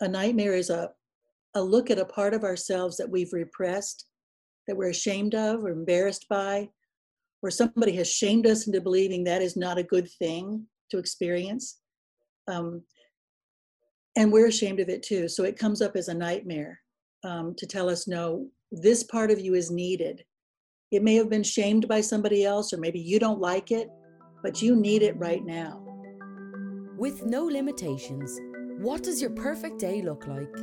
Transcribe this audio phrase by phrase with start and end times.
[0.00, 0.90] a nightmare is a,
[1.54, 4.06] a look at a part of ourselves that we've repressed,
[4.66, 6.68] that we're ashamed of or embarrassed by,
[7.42, 11.80] or somebody has shamed us into believing that is not a good thing to experience.
[12.48, 12.82] Um,
[14.16, 15.28] and we're ashamed of it too.
[15.28, 16.80] So it comes up as a nightmare
[17.24, 20.24] um, to tell us, no, this part of you is needed.
[20.90, 23.88] It may have been shamed by somebody else, or maybe you don't like it,
[24.42, 25.89] but you need it right now.
[27.00, 28.38] With no limitations,
[28.78, 30.54] what does your perfect day look like?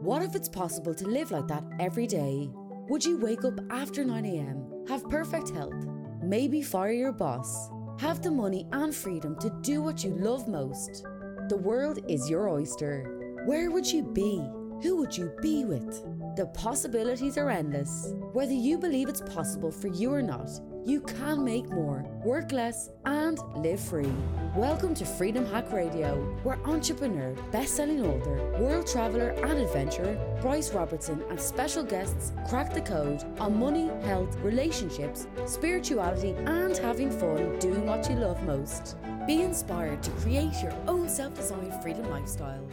[0.00, 2.48] What if it's possible to live like that every day?
[2.88, 5.86] Would you wake up after 9 a.m., have perfect health,
[6.22, 7.68] maybe fire your boss,
[8.00, 11.02] have the money and freedom to do what you love most?
[11.50, 13.42] The world is your oyster.
[13.44, 14.38] Where would you be?
[14.82, 16.02] Who would you be with?
[16.36, 18.14] The possibilities are endless.
[18.32, 20.48] Whether you believe it's possible for you or not,
[20.84, 24.12] you can make more, work less, and live free.
[24.54, 31.22] Welcome to Freedom Hack Radio, where entrepreneur, best-selling author, world traveler, and adventurer Bryce Robertson
[31.30, 37.86] and special guests crack the code on money, health, relationships, spirituality, and having fun doing
[37.86, 38.96] what you love most.
[39.26, 42.68] Be inspired to create your own self designed freedom lifestyle.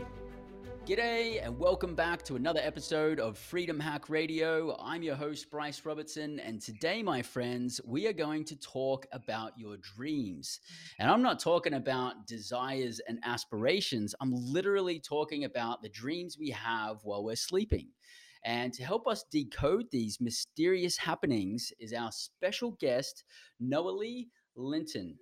[0.87, 4.75] G'day, and welcome back to another episode of Freedom Hack Radio.
[4.81, 9.51] I'm your host, Bryce Robertson, and today, my friends, we are going to talk about
[9.55, 10.59] your dreams.
[10.97, 16.49] And I'm not talking about desires and aspirations, I'm literally talking about the dreams we
[16.49, 17.89] have while we're sleeping.
[18.43, 23.23] And to help us decode these mysterious happenings is our special guest,
[23.61, 25.19] Noalie Linton.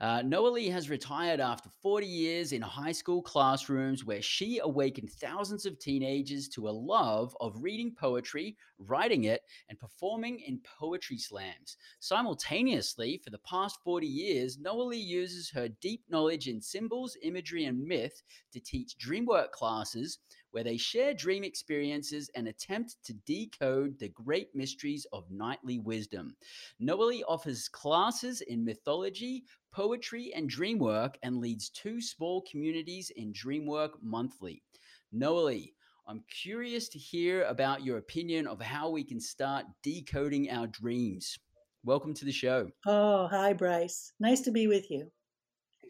[0.00, 5.66] Uh, Noalie has retired after 40 years in high school classrooms where she awakened thousands
[5.66, 11.76] of teenagers to a love of reading poetry, writing it, and performing in poetry slams.
[11.98, 17.84] Simultaneously, for the past 40 years, Noalie uses her deep knowledge in symbols, imagery, and
[17.84, 20.18] myth to teach dreamwork classes
[20.58, 26.34] where they share dream experiences and attempt to decode the great mysteries of nightly wisdom.
[26.82, 33.90] Noalie offers classes in mythology, poetry, and dreamwork and leads two small communities in Dreamwork
[34.02, 34.64] Monthly.
[35.14, 35.74] Noalie,
[36.08, 41.38] I'm curious to hear about your opinion of how we can start decoding our dreams.
[41.84, 42.68] Welcome to the show.
[42.84, 44.12] Oh, hi, Bryce.
[44.18, 45.12] Nice to be with you.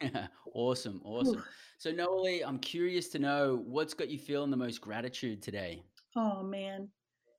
[0.53, 1.43] awesome, awesome.
[1.78, 5.81] So, Noalie, I'm curious to know what's got you feeling the most gratitude today.
[6.16, 6.89] Oh man,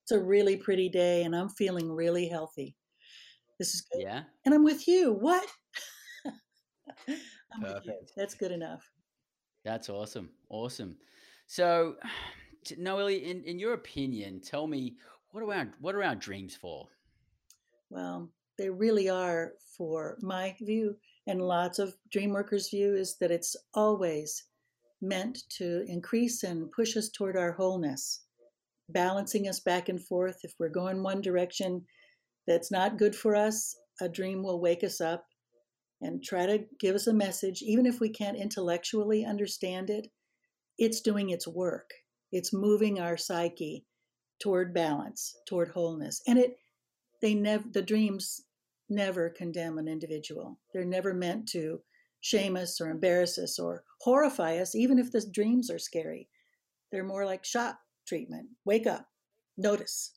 [0.01, 2.77] it's a really pretty day, and I'm feeling really healthy.
[3.59, 4.01] This is good.
[4.01, 5.11] Yeah, and I'm with you.
[5.11, 5.45] What?
[7.61, 8.13] Perfect.
[8.15, 8.89] That's good enough.
[9.65, 10.29] That's awesome.
[10.47, 10.95] Awesome.
[11.47, 11.97] So,
[12.79, 14.95] Noalie, in, in your opinion, tell me
[15.31, 16.87] what are our what are our dreams for?
[17.89, 20.95] Well, they really are, for my view,
[21.29, 24.43] and lots of dream workers' view, is that it's always
[25.01, 28.23] meant to increase and push us toward our wholeness,
[28.89, 30.39] balancing us back and forth.
[30.43, 31.85] If we're going one direction
[32.47, 35.25] that's not good for us, a dream will wake us up
[36.01, 40.07] and try to give us a message, even if we can't intellectually understand it.
[40.77, 41.91] It's doing its work.
[42.31, 43.85] It's moving our psyche
[44.41, 46.21] toward balance, toward wholeness.
[46.27, 46.57] And it
[47.21, 48.41] they never the dreams
[48.89, 50.59] never condemn an individual.
[50.73, 51.81] They're never meant to
[52.21, 56.27] shame us or embarrass us or horrify us, even if the dreams are scary.
[56.91, 58.47] They're more like shock treatment.
[58.65, 59.05] Wake up,
[59.57, 60.13] notice.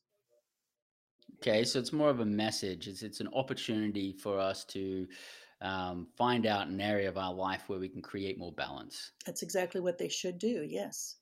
[1.41, 2.89] Okay, so it's more of a message.
[2.89, 5.07] It's it's an opportunity for us to
[5.61, 9.13] um, find out an area of our life where we can create more balance.
[9.27, 10.67] That's exactly what they should do.
[10.69, 11.17] Yes.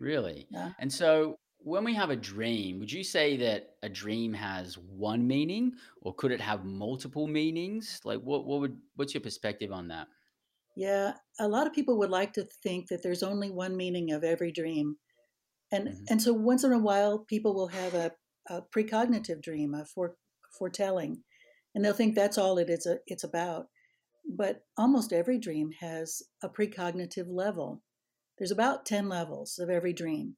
[0.00, 0.46] Really.
[0.50, 0.70] Yeah.
[0.80, 5.26] And so, when we have a dream, would you say that a dream has one
[5.26, 8.00] meaning, or could it have multiple meanings?
[8.04, 10.08] Like, what what would what's your perspective on that?
[10.76, 14.24] Yeah, a lot of people would like to think that there's only one meaning of
[14.24, 14.96] every dream,
[15.70, 16.04] and mm-hmm.
[16.08, 18.12] and so once in a while, people will have a,
[18.48, 20.16] a precognitive dream, a fore,
[20.58, 21.22] foretelling,
[21.74, 22.86] and they'll think that's all it is.
[22.86, 23.66] A, uh, it's about,
[24.36, 27.82] but almost every dream has a precognitive level.
[28.38, 30.36] There's about ten levels of every dream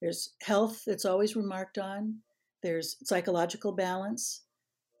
[0.00, 2.18] there's health that's always remarked on,
[2.62, 4.42] there's psychological balance,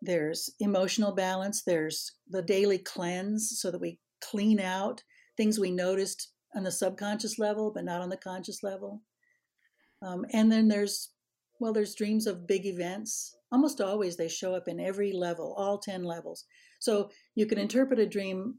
[0.02, 5.02] there's emotional balance, there's the daily cleanse so that we clean out
[5.36, 9.02] things we noticed on the subconscious level but not on the conscious level.
[10.02, 11.10] Um, and then there's,
[11.60, 13.34] well, there's dreams of big events.
[13.52, 16.44] Almost always they show up in every level, all 10 levels.
[16.78, 18.56] So you can interpret a dream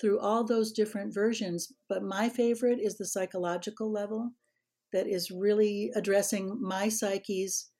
[0.00, 4.32] through all those different versions, but my favorite is the psychological level
[4.94, 7.70] that is really addressing my psyche's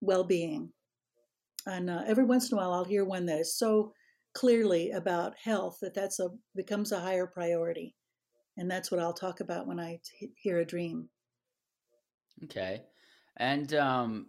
[0.00, 0.72] well-being
[1.66, 3.92] and uh, every once in a while i'll hear one that is so
[4.34, 7.94] clearly about health that that's a becomes a higher priority
[8.56, 11.08] And that's what I'll talk about when I t- hear a dream.
[12.44, 12.82] Okay.
[13.38, 14.26] And um,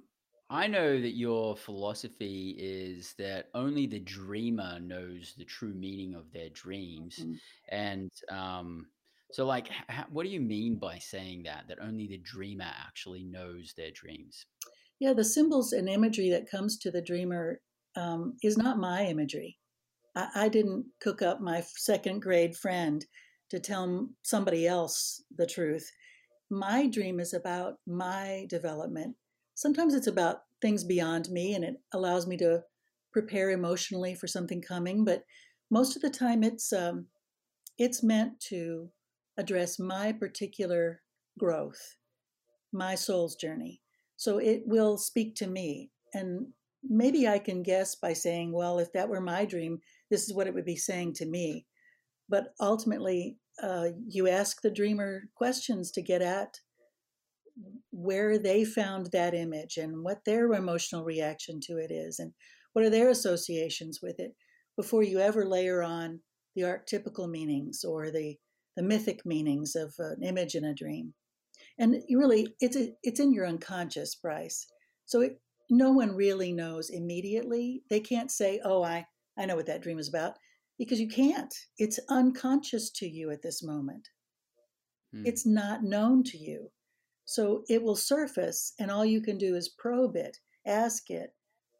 [0.49, 6.31] I know that your philosophy is that only the dreamer knows the true meaning of
[6.31, 7.19] their dreams.
[7.19, 7.39] Mm.
[7.69, 8.87] And um,
[9.33, 9.67] so, like,
[10.11, 11.65] what do you mean by saying that?
[11.67, 14.45] That only the dreamer actually knows their dreams?
[14.99, 17.59] Yeah, the symbols and imagery that comes to the dreamer
[17.95, 19.57] um, is not my imagery.
[20.15, 23.03] I, I didn't cook up my second grade friend
[23.49, 25.91] to tell somebody else the truth.
[26.51, 29.15] My dream is about my development.
[29.55, 32.61] Sometimes it's about things beyond me and it allows me to
[33.11, 35.23] prepare emotionally for something coming, but
[35.71, 37.07] most of the time it's um,
[37.79, 38.89] it's meant to
[39.37, 41.01] address my particular
[41.39, 41.95] growth,
[42.71, 43.81] my soul's journey.
[44.15, 45.91] So it will speak to me.
[46.13, 46.47] And
[46.83, 50.47] maybe I can guess by saying, well, if that were my dream, this is what
[50.47, 51.65] it would be saying to me.
[52.29, 56.59] But ultimately, uh, you ask the dreamer questions to get at
[57.91, 62.33] where they found that image and what their emotional reaction to it is and
[62.73, 64.33] what are their associations with it
[64.75, 66.19] before you ever layer on
[66.55, 68.35] the archetypical meanings or the,
[68.75, 71.13] the mythic meanings of an image in a dream.
[71.77, 74.67] And really, it's, a, it's in your unconscious, Bryce.
[75.05, 75.39] So it,
[75.69, 77.83] no one really knows immediately.
[77.89, 79.05] They can't say, oh, I,
[79.37, 80.33] I know what that dream is about,
[80.77, 81.53] because you can't.
[81.77, 84.07] It's unconscious to you at this moment.
[85.13, 85.23] Hmm.
[85.25, 86.69] It's not known to you.
[87.25, 90.37] So it will surface, and all you can do is probe it,
[90.67, 91.33] ask it,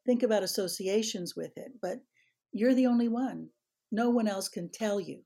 [0.06, 1.72] think about associations with it.
[1.82, 1.98] But
[2.52, 3.50] you're the only one.
[3.92, 5.22] No one else can tell you.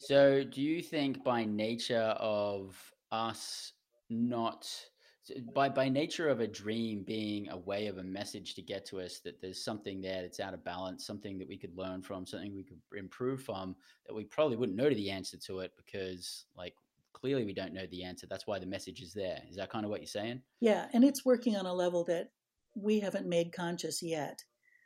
[0.00, 2.74] So, do you think by nature of
[3.12, 3.74] us
[4.08, 4.66] not
[5.54, 8.98] by by nature of a dream being a way of a message to get to
[9.00, 12.26] us that there's something there that's out of balance something that we could learn from
[12.26, 13.76] something we could improve from
[14.06, 16.74] that we probably wouldn't know the answer to it because like
[17.12, 19.40] clearly we don't know the answer that's why the message is there.
[19.48, 20.40] Is that kind of what you're saying?
[20.60, 22.30] Yeah and it's working on a level that
[22.74, 24.42] we haven't made conscious yet.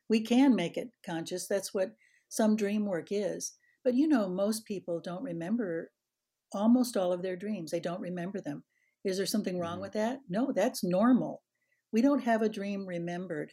[0.09, 1.93] We can make it conscious that's what
[2.29, 3.53] some dream work is
[3.85, 5.91] but you know most people don't remember
[6.53, 8.65] almost all of their dreams they don't remember them
[9.05, 9.83] is there something wrong mm-hmm.
[9.83, 10.21] with that?
[10.29, 11.43] No, that's normal.
[11.93, 13.53] We don't have a dream remembered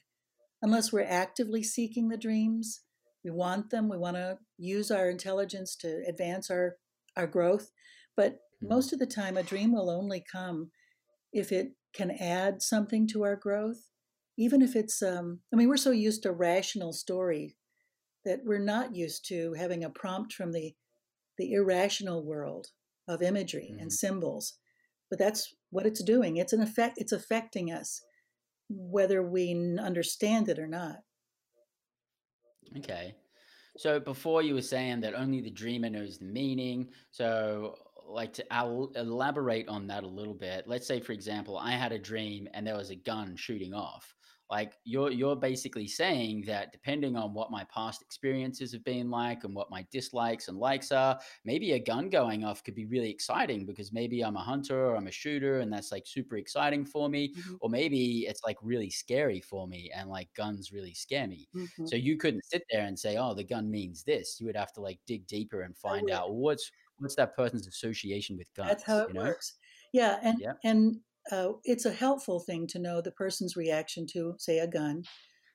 [0.61, 2.81] unless we're actively seeking the dreams.
[3.23, 3.89] We want them.
[3.89, 6.77] We want to use our intelligence to advance our,
[7.17, 7.69] our growth.
[8.15, 8.69] But mm-hmm.
[8.69, 10.71] most of the time, a dream will only come
[11.33, 13.89] if it can add something to our growth.
[14.37, 17.57] Even if it's, um, I mean, we're so used to rational story
[18.25, 20.73] that we're not used to having a prompt from the,
[21.37, 22.67] the irrational world
[23.07, 23.81] of imagery mm-hmm.
[23.81, 24.55] and symbols
[25.11, 26.37] but that's what it's doing.
[26.37, 26.97] It's an effect.
[26.97, 28.01] It's affecting us,
[28.69, 30.95] whether we understand it or not.
[32.77, 33.13] Okay.
[33.77, 36.87] So before you were saying that only the dreamer knows the meaning.
[37.11, 37.75] So
[38.07, 40.63] like to I'll elaborate on that a little bit.
[40.65, 44.15] Let's say, for example, I had a dream and there was a gun shooting off
[44.51, 49.45] like you're you're basically saying that depending on what my past experiences have been like
[49.45, 53.09] and what my dislikes and likes are maybe a gun going off could be really
[53.09, 56.85] exciting because maybe i'm a hunter or i'm a shooter and that's like super exciting
[56.85, 57.55] for me mm-hmm.
[57.61, 61.85] or maybe it's like really scary for me and like guns really scare me mm-hmm.
[61.85, 64.73] so you couldn't sit there and say oh the gun means this you would have
[64.73, 66.69] to like dig deeper and find out what's
[66.99, 69.21] what's that person's association with guns that's how it you know?
[69.21, 69.53] works
[69.93, 70.53] yeah and yeah.
[70.65, 70.97] and
[71.31, 75.03] uh, it's a helpful thing to know the person's reaction to, say, a gun,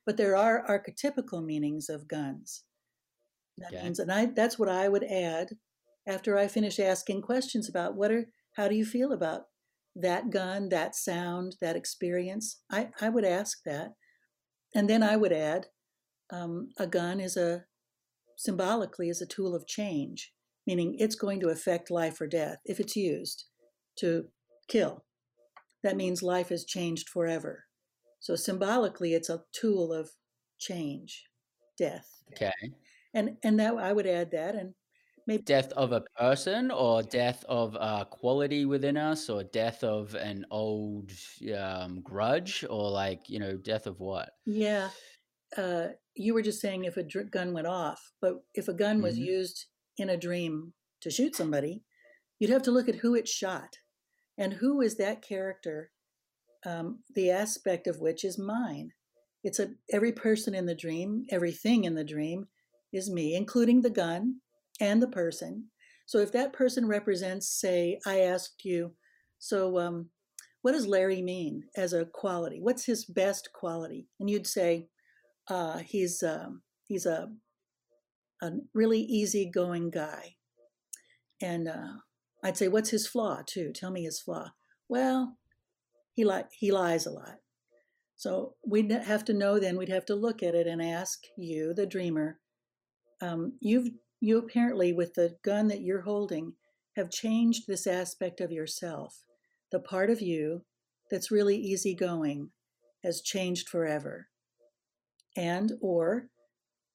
[0.04, 2.64] but there are archetypical meanings of guns.
[3.58, 5.56] That means, and I, that's what I would add
[6.06, 9.42] after I finish asking questions about what are, how do you feel about
[9.96, 12.60] that gun, that sound, that experience?
[12.70, 13.94] I, I would ask that.
[14.74, 15.68] And then I would add,
[16.30, 17.64] um, a gun is a,
[18.36, 20.32] symbolically, is a tool of change,
[20.66, 23.46] meaning it's going to affect life or death if it's used
[24.00, 24.26] to
[24.68, 25.05] kill
[25.82, 27.64] that means life is changed forever.
[28.20, 30.10] So symbolically, it's a tool of
[30.58, 31.24] change,
[31.78, 32.08] death.
[32.32, 32.52] Okay.
[33.14, 34.74] And and that I would add that and
[35.26, 40.14] maybe death of a person or death of a quality within us or death of
[40.14, 41.12] an old
[41.56, 44.30] um, grudge or like you know death of what?
[44.44, 44.90] Yeah.
[45.56, 49.00] Uh, you were just saying if a dr- gun went off, but if a gun
[49.00, 49.24] was mm-hmm.
[49.24, 49.66] used
[49.98, 51.82] in a dream to shoot somebody,
[52.38, 53.76] you'd have to look at who it shot
[54.38, 55.90] and who is that character
[56.64, 58.90] um, the aspect of which is mine?
[59.44, 62.48] It's a every person in the dream everything in the dream
[62.92, 64.36] is me including the gun
[64.80, 65.66] and the person.
[66.06, 68.92] So if that person represents say i asked you
[69.38, 70.10] so um,
[70.62, 72.58] what does larry mean as a quality?
[72.60, 74.08] What's his best quality?
[74.18, 74.88] And you'd say
[75.48, 77.28] uh, he's um, he's a
[78.42, 80.34] a really easygoing guy.
[81.40, 81.92] And uh,
[82.46, 83.72] I'd say, "What's his flaw?" Too.
[83.72, 84.52] Tell me his flaw.
[84.88, 85.36] Well,
[86.12, 87.40] he li- he lies a lot.
[88.14, 89.58] So we'd have to know.
[89.58, 92.38] Then we'd have to look at it and ask you, the dreamer.
[93.20, 93.88] Um, you've
[94.20, 96.54] you apparently, with the gun that you're holding,
[96.94, 99.24] have changed this aspect of yourself.
[99.72, 100.64] The part of you
[101.10, 102.50] that's really easygoing
[103.02, 104.28] has changed forever.
[105.36, 106.28] And or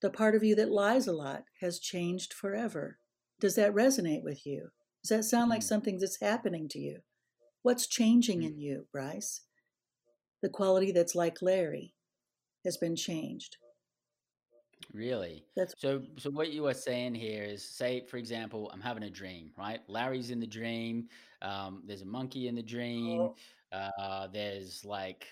[0.01, 2.99] the part of you that lies a lot has changed forever.
[3.39, 4.69] Does that resonate with you?
[5.03, 5.67] Does that sound like hmm.
[5.67, 6.99] something that's happening to you?
[7.63, 8.59] What's changing in hmm.
[8.59, 9.41] you, Bryce?
[10.41, 11.93] The quality that's like Larry
[12.65, 13.57] has been changed.
[14.93, 15.45] Really?
[15.55, 16.01] That's so.
[16.17, 19.79] So what you are saying here is, say, for example, I'm having a dream, right?
[19.87, 21.07] Larry's in the dream.
[21.41, 23.21] Um, there's a monkey in the dream.
[23.21, 23.35] Oh.
[23.71, 25.25] Uh, there's like,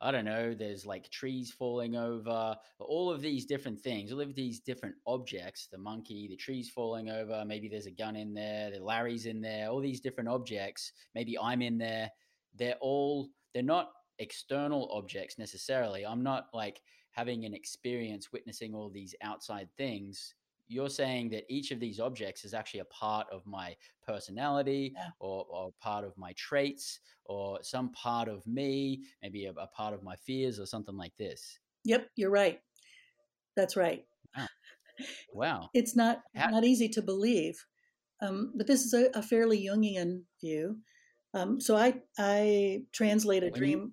[0.00, 4.34] I don't know, there's like trees falling over, all of these different things, all of
[4.34, 8.70] these different objects the monkey, the trees falling over, maybe there's a gun in there,
[8.70, 12.10] the Larry's in there, all these different objects, maybe I'm in there.
[12.54, 16.04] They're all, they're not external objects necessarily.
[16.04, 20.34] I'm not like having an experience witnessing all these outside things
[20.68, 25.08] you're saying that each of these objects is actually a part of my personality yeah.
[25.20, 29.94] or, or, part of my traits or some part of me, maybe a, a, part
[29.94, 31.58] of my fears or something like this.
[31.84, 32.60] Yep, you're right.
[33.56, 34.04] That's right.
[34.36, 34.46] Wow.
[35.32, 35.70] wow.
[35.74, 37.64] It's not How- not easy to believe,
[38.20, 40.78] um, but this is a, a fairly Jungian view.
[41.34, 43.78] Um, so I I translate a when dream.
[43.78, 43.92] You,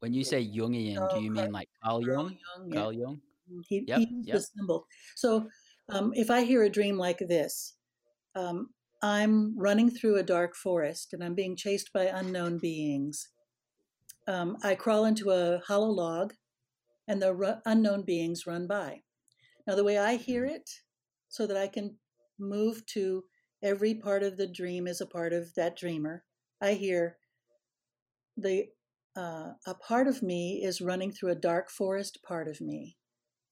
[0.00, 2.36] when you say Jungian, do you mean like Carl Jung?
[2.56, 3.20] Jung, Carl Jung?
[3.50, 4.36] Mm, he, yep, he used yep.
[4.36, 4.86] the symbol.
[5.16, 5.48] So
[5.88, 7.74] um, if I hear a dream like this,
[8.34, 8.70] um,
[9.02, 13.28] I'm running through a dark forest and I'm being chased by unknown beings.
[14.26, 16.34] Um, I crawl into a hollow log
[17.06, 19.02] and the ru- unknown beings run by.
[19.66, 20.68] Now, the way I hear it,
[21.28, 21.96] so that I can
[22.38, 23.24] move to
[23.62, 26.24] every part of the dream is a part of that dreamer,
[26.60, 27.18] I hear
[28.36, 28.66] the
[29.16, 32.96] uh, a part of me is running through a dark forest part of me,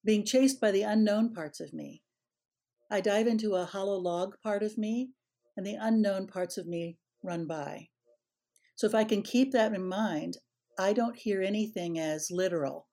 [0.05, 2.03] being chased by the unknown parts of me.
[2.89, 5.11] I dive into a hollow log part of me,
[5.57, 7.89] and the unknown parts of me run by.
[8.77, 10.39] So if I can keep that in mind,
[10.79, 12.87] I don't hear anything as literal,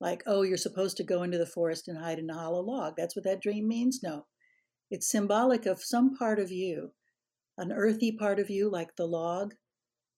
[0.00, 2.94] like, oh, you're supposed to go into the forest and hide in a hollow log.
[2.96, 4.00] That's what that dream means?
[4.02, 4.26] No.
[4.90, 6.92] It's symbolic of some part of you,
[7.56, 9.54] an earthy part of you, like the log,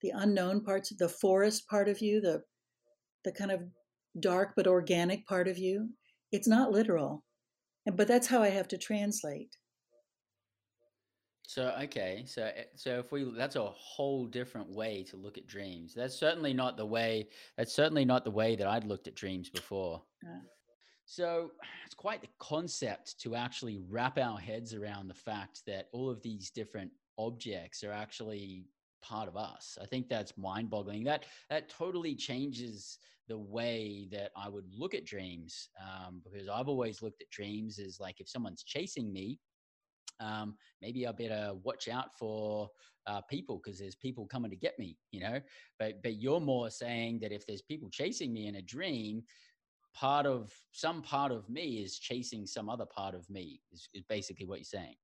[0.02, 2.42] the unknown parts, the forest part of you, the,
[3.25, 3.62] the kind of
[4.18, 5.90] dark but organic part of you.
[6.32, 7.25] It's not literal
[7.95, 9.57] but that's how I have to translate.
[11.47, 15.47] So okay, so eh, so if we that's a whole different way to look at
[15.47, 15.95] dreams.
[15.95, 17.28] That's certainly not the way.
[17.57, 20.02] That's certainly not the way that I'd looked at dreams before.
[20.26, 20.40] Uh,
[21.05, 21.52] so
[21.85, 26.21] it's quite the concept to actually wrap our heads around the fact that all of
[26.21, 28.64] these different objects are actually
[29.03, 29.79] part of us.
[29.81, 31.05] I think that's mind-boggling.
[31.05, 32.99] That that totally changes
[33.29, 37.79] the way that I would look at dreams um, because I've always looked at dreams
[37.79, 39.41] as like if someone's chasing me,
[40.21, 42.71] um, maybe I better watch out for
[43.07, 45.41] uh, people because there's people coming to get me, you know.
[45.79, 49.23] But but you're more saying that if there's people chasing me in a dream,
[49.95, 54.05] part of some part of me is chasing some other part of me is, is
[54.09, 54.95] basically what you're saying.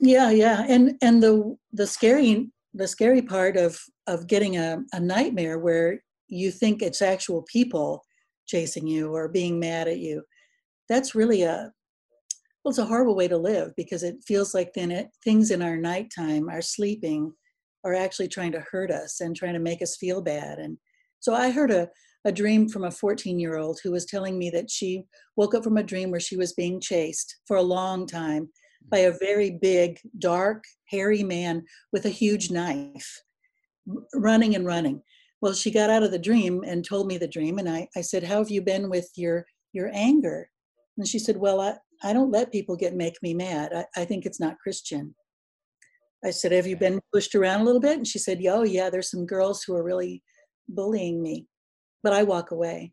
[0.00, 5.00] Yeah, yeah, and and the the scary the scary part of of getting a, a
[5.00, 8.04] nightmare where you think it's actual people
[8.46, 10.22] chasing you or being mad at you
[10.88, 11.70] that's really a
[12.64, 15.62] well it's a horrible way to live because it feels like then it, things in
[15.62, 17.32] our nighttime our sleeping
[17.84, 20.58] are actually trying to hurt us and trying to make us feel bad.
[20.58, 20.78] And
[21.20, 21.88] so i heard a,
[22.24, 25.04] a dream from a 14 year old who was telling me that she
[25.36, 28.48] woke up from a dream where she was being chased for a long time
[28.90, 33.22] by a very big dark hairy man with a huge knife
[34.14, 35.02] running and running.
[35.40, 38.00] Well she got out of the dream and told me the dream and i, I
[38.00, 40.50] said how have you been with your your anger?
[40.96, 43.72] And she said well i, I don't let people get make me mad.
[43.74, 45.14] I, I think it's not christian.
[46.24, 47.96] I said have you been pushed around a little bit?
[47.96, 50.22] And she said oh yeah there's some girls who are really
[50.68, 51.46] bullying me
[52.02, 52.92] but i walk away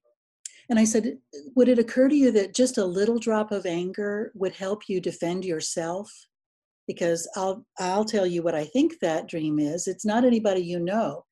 [0.70, 1.18] and i said
[1.56, 5.00] would it occur to you that just a little drop of anger would help you
[5.00, 6.12] defend yourself
[6.88, 10.80] because i'll i'll tell you what i think that dream is it's not anybody you
[10.80, 11.24] know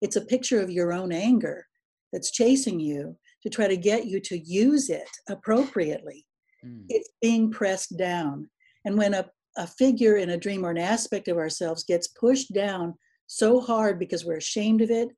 [0.00, 1.66] it's a picture of your own anger
[2.12, 6.26] that's chasing you to try to get you to use it appropriately.
[6.64, 6.84] Mm.
[6.88, 8.48] It's being pressed down.
[8.84, 12.52] And when a, a figure in a dream or an aspect of ourselves gets pushed
[12.52, 12.94] down
[13.26, 15.08] so hard because we're ashamed of it,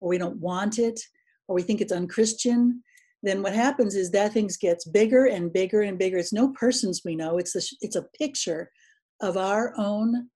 [0.00, 1.00] or we don't want it,
[1.48, 2.82] or we think it's unchristian,
[3.22, 6.16] then what happens is that thing gets bigger and bigger and bigger.
[6.16, 7.38] It's no persons we know.
[7.38, 8.70] It's a, it's a picture
[9.20, 10.28] of our own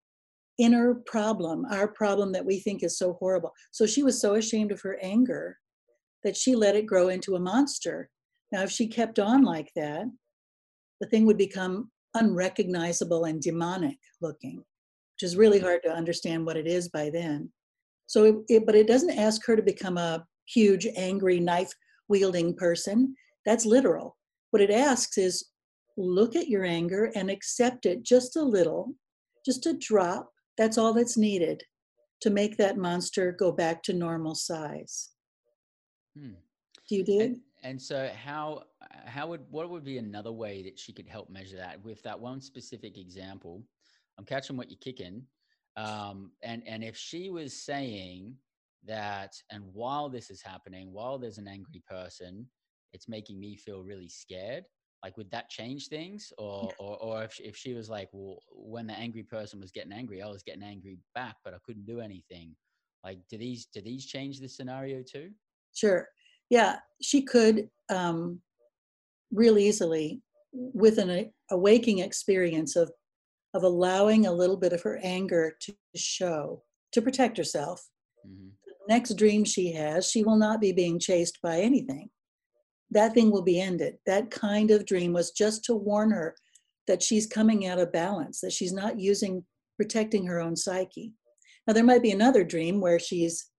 [0.59, 3.53] inner problem, our problem that we think is so horrible.
[3.73, 5.57] So she was so ashamed of her anger
[6.23, 8.11] that she let it grow into a monster.
[8.53, 10.05] Now, if she kept on like that,
[11.01, 16.57] the thing would become unrecognizable and demonic looking, which is really hard to understand what
[16.57, 17.51] it is by then.
[18.07, 21.73] So, it, it, but it doesn't ask her to become a huge, angry, knife
[22.09, 23.15] wielding person.
[23.45, 24.17] That's literal.
[24.51, 25.51] What it asks is
[25.97, 28.95] look at your anger and accept it just a little,
[29.45, 30.31] just a drop.
[30.57, 31.63] That's all that's needed
[32.21, 35.11] to make that monster go back to normal size.
[36.17, 36.35] Hmm.
[36.89, 37.21] Do you dig?
[37.21, 38.65] And, and so, how
[39.07, 42.19] how would what would be another way that she could help measure that with that
[42.19, 43.63] one specific example?
[44.19, 45.23] I'm catching what you're kicking,
[45.77, 48.37] um, and and if she was saying
[48.87, 52.47] that, and while this is happening, while there's an angry person,
[52.93, 54.65] it's making me feel really scared
[55.05, 56.33] like would that change things?
[56.39, 59.93] Or or, or if, if she was like well when the angry person was getting
[59.93, 62.57] angry i was getting angry back but i couldn't do anything.
[63.05, 65.31] Like do these do these change the scenario too?
[65.75, 66.09] Sure.
[66.49, 68.41] Yeah she could um
[69.31, 70.23] real easily
[70.53, 72.91] with an awakening experience of
[73.53, 76.63] of allowing a little bit of her anger to show
[76.93, 77.87] to protect herself.
[78.27, 78.49] Mm-hmm.
[78.89, 82.11] Next dream she has she will not be being chased by anything
[82.95, 83.97] that thing will be ended.
[84.07, 86.35] That kind of dream was just to warn her
[86.87, 89.45] that she's coming out of balance, that she's not using,
[89.77, 91.13] protecting her own psyche.
[91.67, 93.51] Now, there might be another dream where she's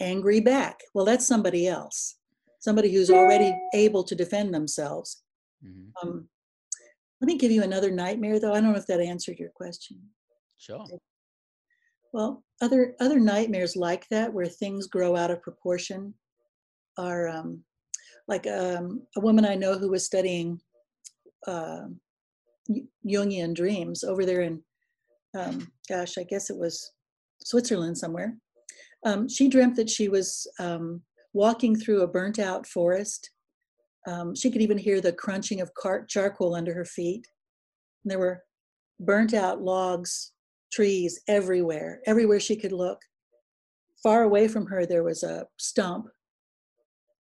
[0.00, 0.80] angry back.
[0.94, 2.16] Well, that's somebody else,
[2.60, 5.22] somebody who's already able to defend themselves.
[5.64, 6.08] Mm-hmm.
[6.08, 6.28] Um,
[7.20, 8.52] let me give you another nightmare, though.
[8.52, 9.98] I don't know if that answered your question.
[10.58, 10.84] Sure.
[12.14, 16.14] Well, other other nightmares like that, where things grow out of proportion,
[16.96, 17.64] are um,
[18.28, 20.60] like um, a woman I know who was studying
[21.48, 21.86] uh,
[23.04, 24.62] Jungian dreams over there in,
[25.36, 26.92] um, gosh, I guess it was
[27.44, 28.36] Switzerland somewhere.
[29.04, 31.02] Um, she dreamt that she was um,
[31.32, 33.28] walking through a burnt out forest.
[34.36, 37.26] She could even hear the crunching of car- charcoal under her feet.
[38.04, 38.44] And there were
[39.00, 40.30] burnt out logs,
[40.74, 43.00] trees everywhere, everywhere she could look.
[44.02, 46.06] Far away from her, there was a stump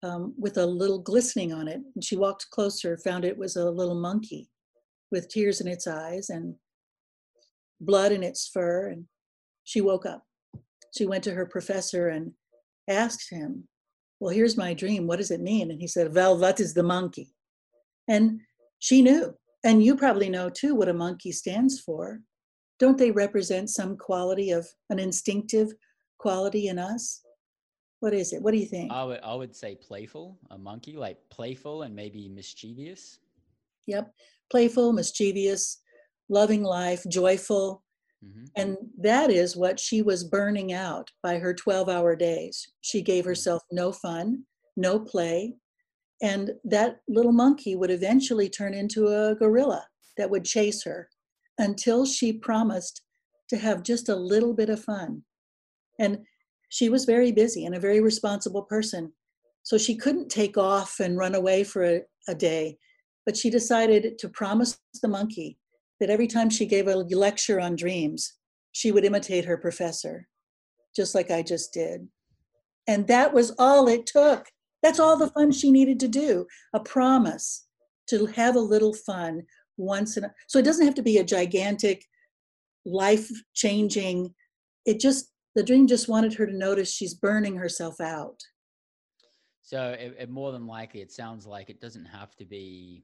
[0.03, 1.81] um, with a little glistening on it.
[1.95, 4.49] And she walked closer, found it was a little monkey
[5.11, 6.55] with tears in its eyes and
[7.81, 8.89] blood in its fur.
[8.89, 9.05] And
[9.63, 10.23] she woke up.
[10.95, 12.31] She went to her professor and
[12.87, 13.67] asked him,
[14.19, 15.07] Well, here's my dream.
[15.07, 15.71] What does it mean?
[15.71, 17.33] And he said, Well, that is the monkey.
[18.07, 18.41] And
[18.79, 19.35] she knew.
[19.63, 22.21] And you probably know too what a monkey stands for.
[22.79, 25.73] Don't they represent some quality of an instinctive
[26.17, 27.21] quality in us?
[27.99, 28.41] What is it?
[28.41, 28.91] What do you think?
[28.91, 33.19] I would I would say playful, a monkey, like playful and maybe mischievous.
[33.87, 34.13] Yep.
[34.49, 35.81] Playful, mischievous,
[36.29, 37.83] loving life, joyful.
[38.23, 38.45] Mm-hmm.
[38.55, 42.71] And that is what she was burning out by her 12 hour days.
[42.81, 43.29] She gave mm-hmm.
[43.29, 44.43] herself no fun,
[44.77, 45.55] no play.
[46.21, 49.85] And that little monkey would eventually turn into a gorilla
[50.17, 51.09] that would chase her
[51.59, 53.01] until she promised
[53.49, 55.21] to have just a little bit of fun.
[55.99, 56.19] And
[56.69, 59.11] she was very busy and a very responsible person.
[59.63, 62.77] So she couldn't take off and run away for a, a day,
[63.25, 65.57] but she decided to promise the monkey
[65.99, 68.35] that every time she gave a lecture on dreams,
[68.71, 70.27] she would imitate her professor,
[70.95, 72.07] just like I just did.
[72.87, 74.47] And that was all it took.
[74.81, 77.67] That's all the fun she needed to do a promise
[78.09, 79.43] to have a little fun
[79.79, 82.05] once in a, so it doesn't have to be a gigantic
[82.85, 84.33] life changing
[84.85, 88.39] it just the dream just wanted her to notice she's burning herself out.
[89.61, 93.03] So it, it more than likely, it sounds like it doesn't have to be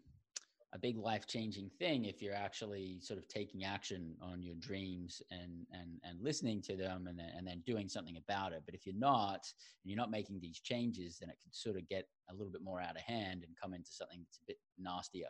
[0.73, 5.21] a big life changing thing if you're actually sort of taking action on your dreams
[5.31, 8.63] and and and listening to them and then, and then doing something about it.
[8.65, 9.45] But if you're not
[9.83, 12.63] and you're not making these changes then it can sort of get a little bit
[12.63, 15.29] more out of hand and come into something that's a bit nastier.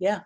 [0.00, 0.20] Yeah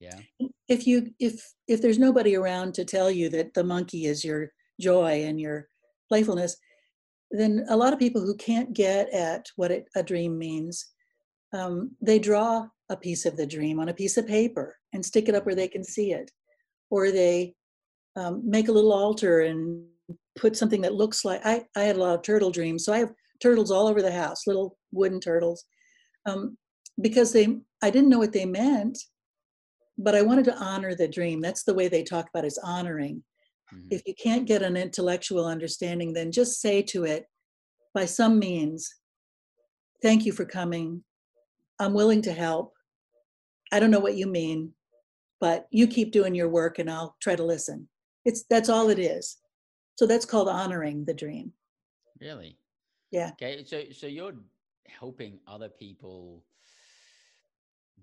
[0.00, 0.20] yeah
[0.68, 4.50] if you if if there's nobody around to tell you that the monkey is your
[4.80, 5.68] joy and your
[6.08, 6.56] playfulness,
[7.30, 10.92] then a lot of people who can't get at what it, a dream means,
[11.52, 15.28] um, they draw a piece of the dream on a piece of paper and stick
[15.28, 16.30] it up where they can see it.
[16.90, 17.54] Or they
[18.16, 19.86] um, make a little altar and
[20.38, 22.84] put something that looks like I, I had a lot of turtle dreams.
[22.84, 25.64] So I have turtles all over the house, little wooden turtles.
[26.26, 26.56] Um,
[27.00, 28.96] because they I didn't know what they meant,
[29.98, 31.40] but I wanted to honor the dream.
[31.40, 33.22] That's the way they talk about it, is honoring.
[33.72, 33.88] Mm-hmm.
[33.90, 37.26] If you can't get an intellectual understanding, then just say to it,
[37.94, 38.92] by some means,
[40.02, 41.04] thank you for coming.
[41.78, 42.72] I'm willing to help.
[43.72, 44.72] I don't know what you mean,
[45.40, 47.88] but you keep doing your work and I'll try to listen.
[48.24, 49.38] It's that's all it is.
[49.96, 51.52] So that's called honoring the dream.
[52.20, 52.58] Really?
[53.10, 53.30] Yeah.
[53.32, 53.64] Okay.
[53.64, 54.34] So so you're
[54.88, 56.42] helping other people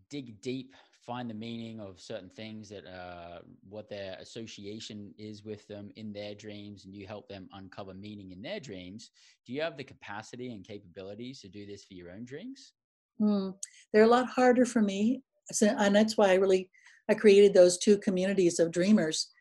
[0.10, 5.67] dig deep, find the meaning of certain things that uh, what their association is with
[5.67, 9.11] them in their dreams, and you help them uncover meaning in their dreams.
[9.45, 12.73] Do you have the capacity and capabilities to do this for your own dreams?
[13.19, 13.55] Mm,
[13.91, 15.23] they're a lot harder for me,
[15.61, 16.69] and that's why I really
[17.09, 19.31] I created those two communities of dreamers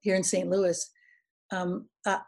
[0.00, 0.48] here in St.
[0.48, 0.88] Louis.
[1.50, 2.20] Um, I,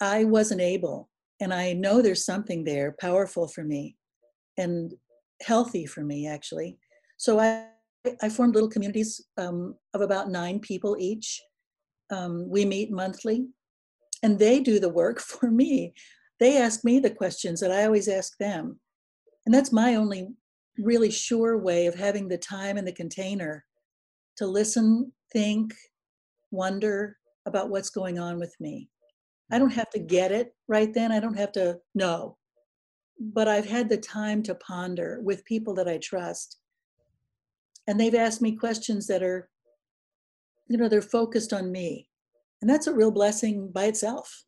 [0.00, 3.96] I wasn't able, and I know there's something there powerful for me
[4.56, 4.94] and
[5.42, 6.78] healthy for me actually.
[7.16, 7.66] So I
[8.22, 11.40] I formed little communities um, of about nine people each.
[12.10, 13.46] Um, we meet monthly,
[14.22, 15.94] and they do the work for me.
[16.38, 18.80] They ask me the questions that I always ask them,
[19.44, 20.28] and that's my only
[20.78, 23.64] really sure way of having the time and the container
[24.36, 25.74] to listen, think,
[26.50, 28.88] wonder about what's going on with me.
[29.52, 31.12] I don't have to get it right then.
[31.12, 32.36] I don't have to know.
[33.18, 36.59] But I've had the time to ponder with people that I trust.
[37.90, 39.48] And they've asked me questions that are,
[40.68, 42.08] you know, they're focused on me.
[42.60, 44.44] And that's a real blessing by itself.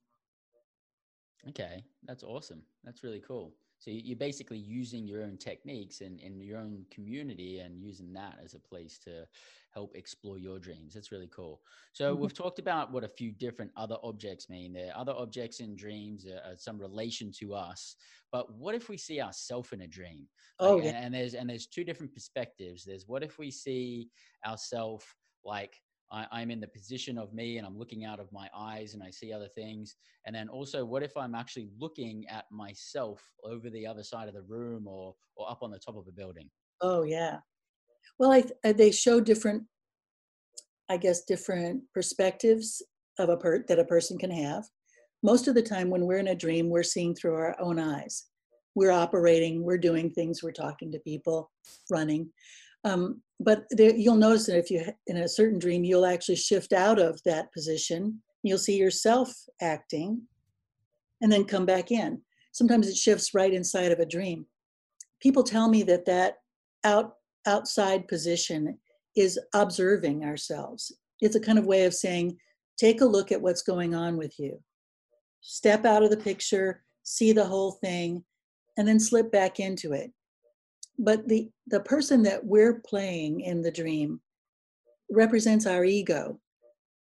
[1.48, 2.62] Okay, that's awesome.
[2.84, 3.52] That's really cool.
[3.80, 8.38] So you're basically using your own techniques in, in your own community and using that
[8.44, 9.26] as a place to
[9.74, 10.94] help explore your dreams.
[10.94, 11.60] That's really cool.
[11.92, 12.22] So mm-hmm.
[12.22, 14.72] we've talked about what a few different other objects mean.
[14.72, 17.96] There are other objects in dreams, uh, some relation to us.
[18.30, 20.26] But what if we see ourselves in a dream?
[20.58, 20.90] Oh, like, yeah.
[20.90, 22.84] and, and there's and there's two different perspectives.
[22.84, 24.08] There's what if we see
[24.46, 25.04] ourselves
[25.44, 25.74] like
[26.12, 29.02] I, am in the position of me and I'm looking out of my eyes and
[29.02, 29.96] I see other things.
[30.26, 34.34] And then also, what if I'm actually looking at myself over the other side of
[34.34, 36.50] the room or, or up on the top of a building?
[36.82, 37.38] Oh, yeah.
[38.18, 39.64] Well, I, uh, they show different,
[40.88, 42.82] I guess, different perspectives
[43.18, 44.64] of a per that a person can have.
[45.22, 48.26] Most of the time, when we're in a dream, we're seeing through our own eyes.
[48.74, 51.50] We're operating, we're doing things, we're talking to people,
[51.90, 52.30] running.
[52.84, 56.72] Um, but there, you'll notice that if you in a certain dream, you'll actually shift
[56.72, 58.22] out of that position.
[58.42, 60.22] You'll see yourself acting,
[61.20, 62.20] and then come back in.
[62.52, 64.46] Sometimes it shifts right inside of a dream.
[65.20, 66.38] People tell me that that
[66.84, 67.14] out
[67.46, 68.78] outside position
[69.16, 70.92] is observing ourselves.
[71.20, 72.38] It's a kind of way of saying,
[72.78, 74.60] take a look at what's going on with you.
[75.40, 78.24] Step out of the picture, see the whole thing,
[78.76, 80.12] and then slip back into it
[80.98, 84.20] but the the person that we're playing in the dream
[85.10, 86.38] represents our ego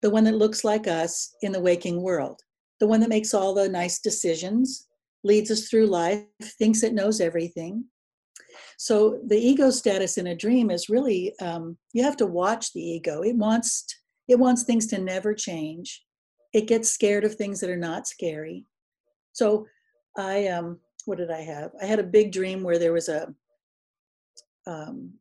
[0.03, 2.41] the one that looks like us in the waking world
[2.81, 4.87] the one that makes all the nice decisions
[5.25, 6.25] leads us through life
[6.59, 7.85] thinks it knows everything
[8.77, 12.81] so the ego status in a dream is really um, you have to watch the
[12.81, 13.23] ego.
[13.23, 13.85] It wants
[14.29, 16.03] it wants things to never change.
[16.53, 18.65] It gets scared of things that are not scary.
[19.33, 19.67] So
[20.19, 21.71] i um what did i have?
[21.81, 23.33] I had a big dream where there was a
[24.67, 25.13] um,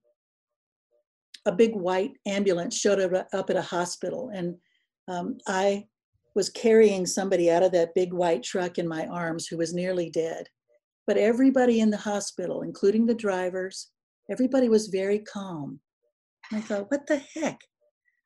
[1.46, 4.56] a big white ambulance showed up at a hospital, and
[5.08, 5.86] um, I
[6.34, 10.10] was carrying somebody out of that big white truck in my arms who was nearly
[10.10, 10.50] dead.
[11.08, 13.90] But everybody in the hospital, including the drivers,
[14.30, 15.80] everybody was very calm.
[16.52, 17.60] And I thought, what the heck?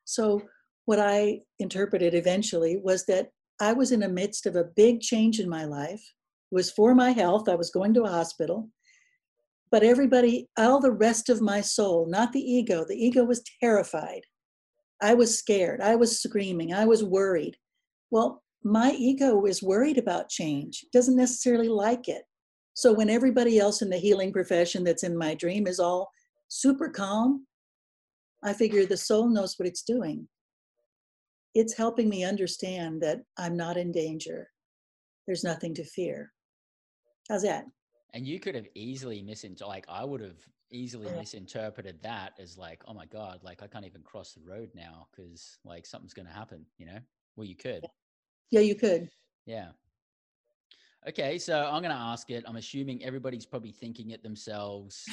[0.04, 0.42] So,
[0.86, 3.28] what I interpreted eventually was that
[3.60, 6.02] I was in the midst of a big change in my life.
[6.50, 7.48] It was for my health.
[7.48, 8.70] I was going to a hospital
[9.70, 14.22] but everybody, all the rest of my soul, not the ego, the ego was terrified.
[15.00, 15.80] I was scared.
[15.80, 16.74] I was screaming.
[16.74, 17.56] I was worried.
[18.10, 22.22] Well, my ego is worried about change, doesn't necessarily like it.
[22.80, 26.10] So when everybody else in the healing profession that's in my dream is all
[26.48, 27.46] super calm,
[28.42, 30.26] I figure the soul knows what it's doing.
[31.54, 34.48] It's helping me understand that I'm not in danger.
[35.26, 36.32] There's nothing to fear.
[37.28, 37.66] How's that?
[38.14, 40.40] And you could have easily misinterpreted, like I would have
[40.70, 41.18] easily yeah.
[41.18, 45.06] misinterpreted that as like, oh my God, like I can't even cross the road now
[45.12, 47.00] because like something's going to happen, you know?
[47.36, 47.84] Well, you could.
[48.50, 49.10] Yeah, you could.
[49.44, 49.72] Yeah.
[51.08, 52.44] Okay, so I'm going to ask it.
[52.46, 55.04] I'm assuming everybody's probably thinking it themselves.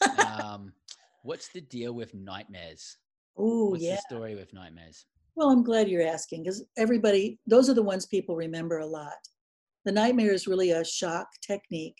[0.40, 0.72] um,
[1.24, 2.98] what's the deal with nightmares?
[3.36, 3.96] Oh, yeah.
[3.96, 5.06] the story with nightmares?
[5.34, 9.14] Well, I'm glad you're asking because everybody, those are the ones people remember a lot.
[9.84, 11.96] The nightmare is really a shock technique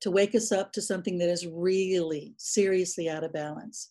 [0.00, 3.90] to wake us up to something that is really seriously out of balance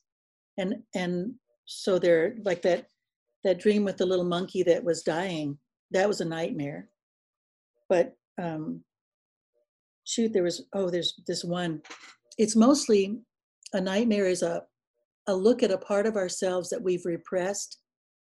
[0.58, 1.34] and and
[1.66, 2.86] so they're like that
[3.44, 5.58] that dream with the little monkey that was dying
[5.92, 6.88] that was a nightmare
[7.90, 8.84] but um
[10.06, 11.82] shoot there was oh there's this one
[12.38, 13.20] it's mostly
[13.74, 14.64] a nightmare is a
[15.28, 17.80] a look at a part of ourselves that we've repressed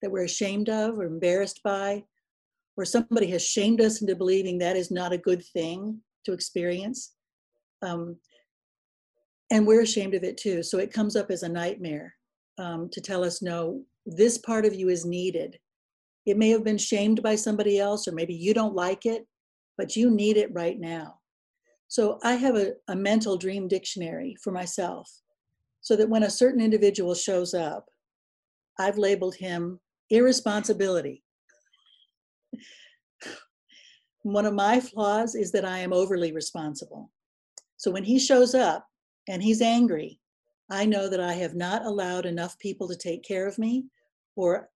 [0.02, 2.04] that we're ashamed of or embarrassed by,
[2.78, 7.16] or somebody has shamed us into believing that is not a good thing to experience.
[7.82, 8.18] Um,
[9.52, 10.62] and we're ashamed of it too.
[10.62, 12.14] So it comes up as a nightmare
[12.60, 15.58] um, to tell us, no, this part of you is needed.
[16.26, 19.26] It may have been shamed by somebody else, or maybe you don't like it,
[19.78, 21.20] but you need it right now.
[21.88, 25.10] So I have a, a mental dream dictionary for myself
[25.82, 27.90] so that when a certain individual shows up,
[28.80, 31.24] I've labeled him irresponsibility.
[34.24, 37.12] One of my flaws is that I am overly responsible.
[37.78, 38.88] So when he shows up
[39.28, 40.20] and he's angry,
[40.70, 43.86] I know that I have not allowed enough people to take care of me
[44.36, 44.70] or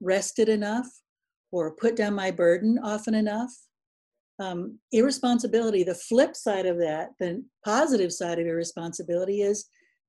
[0.00, 0.88] rested enough
[1.52, 3.52] or put down my burden often enough.
[4.40, 9.66] Um, irresponsibility, the flip side of that, the positive side of irresponsibility is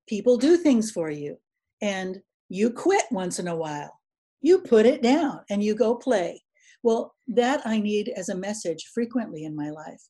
[0.08, 1.36] people do things for you
[1.80, 4.00] and you quit once in a while.
[4.40, 6.42] You put it down and you go play.
[6.82, 10.00] Well, that I need as a message frequently in my life.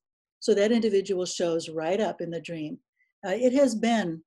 [0.41, 2.79] So that individual shows right up in the dream.
[3.27, 4.23] Uh, it has been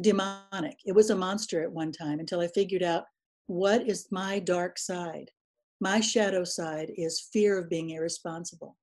[0.00, 0.76] demonic.
[0.84, 3.04] It was a monster at one time until I figured out
[3.46, 5.30] what is my dark side.
[5.80, 8.76] My shadow side is fear of being irresponsible.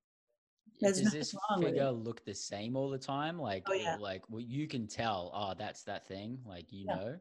[0.80, 3.38] There's Does this figure look the same all the time?
[3.38, 3.98] Like, oh, yeah.
[4.00, 6.40] like well, you can tell, oh, that's that thing.
[6.46, 6.96] Like, you yeah.
[6.96, 7.20] know.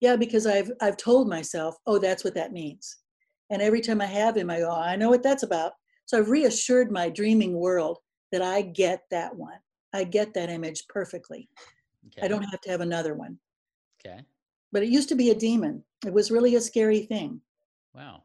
[0.00, 2.98] Yeah, because I've I've told myself, oh, that's what that means,
[3.50, 5.72] and every time I have him, I go, oh, I know what that's about.
[6.06, 7.98] So I've reassured my dreaming world
[8.32, 9.58] that I get that one.
[9.92, 11.48] I get that image perfectly.
[12.06, 12.24] Okay.
[12.24, 13.38] I don't have to have another one.
[14.04, 14.20] Okay.
[14.72, 15.84] But it used to be a demon.
[16.06, 17.40] It was really a scary thing.
[17.94, 18.22] Wow.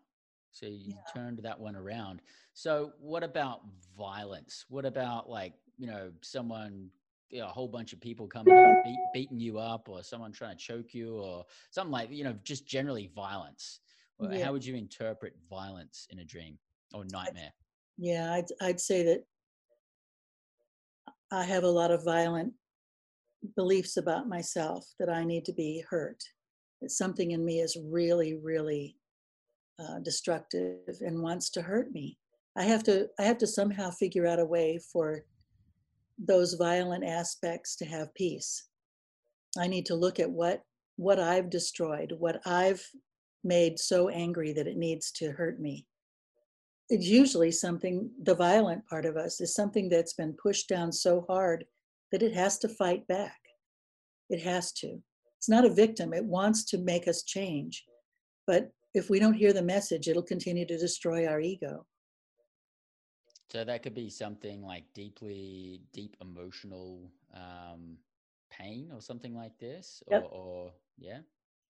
[0.52, 1.14] So you yeah.
[1.14, 2.22] turned that one around.
[2.56, 3.62] So what about
[3.98, 4.66] violence?
[4.70, 6.90] What about like, you know, someone
[7.30, 10.32] you know, a whole bunch of people coming and beat, beating you up or someone
[10.32, 13.80] trying to choke you or something like you know just generally violence
[14.22, 14.46] yeah.
[14.46, 16.58] how would you interpret violence in a dream
[16.94, 17.52] or nightmare
[17.98, 19.24] yeah I'd, I'd say that
[21.32, 22.54] i have a lot of violent
[23.56, 26.24] beliefs about myself that i need to be hurt
[26.82, 28.96] that something in me is really really
[29.80, 32.18] uh, destructive and wants to hurt me
[32.58, 35.26] i have to i have to somehow figure out a way for
[36.18, 38.68] those violent aspects to have peace.
[39.58, 40.62] I need to look at what
[40.98, 42.86] what i've destroyed what i've
[43.44, 45.86] made so angry that it needs to hurt me.
[46.90, 51.26] It's usually something the violent part of us is something that's been pushed down so
[51.28, 51.66] hard
[52.12, 53.40] that it has to fight back.
[54.30, 55.02] It has to.
[55.38, 56.14] It's not a victim.
[56.14, 57.84] It wants to make us change.
[58.48, 61.86] But if we don't hear the message it'll continue to destroy our ego
[63.56, 67.96] so that could be something like deeply deep emotional um,
[68.52, 71.20] pain or something like this, or, or yeah.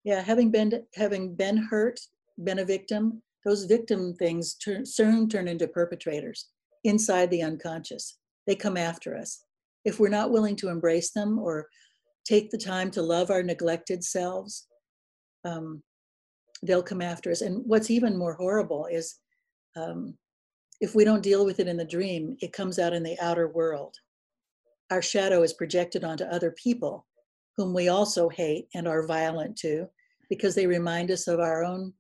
[0.04, 2.00] Yeah, having been having been hurt,
[2.43, 6.48] been a victim, those victim things turn, soon turn into perpetrators
[6.86, 8.17] inside the unconscious.
[8.48, 9.43] They come after us.
[9.84, 11.67] If we're not willing to embrace them or
[12.28, 14.65] take the time to love our neglected selves,
[15.43, 15.84] um,
[16.63, 17.41] they'll come after us.
[17.41, 19.19] And what's even more horrible is
[19.76, 20.17] um,
[20.81, 23.47] if we don't deal with it in the dream, it comes out in the outer
[23.47, 23.95] world.
[24.91, 27.05] Our shadow is projected onto other people
[27.57, 29.88] whom we also hate and are violent to
[30.29, 31.93] because they remind us of our own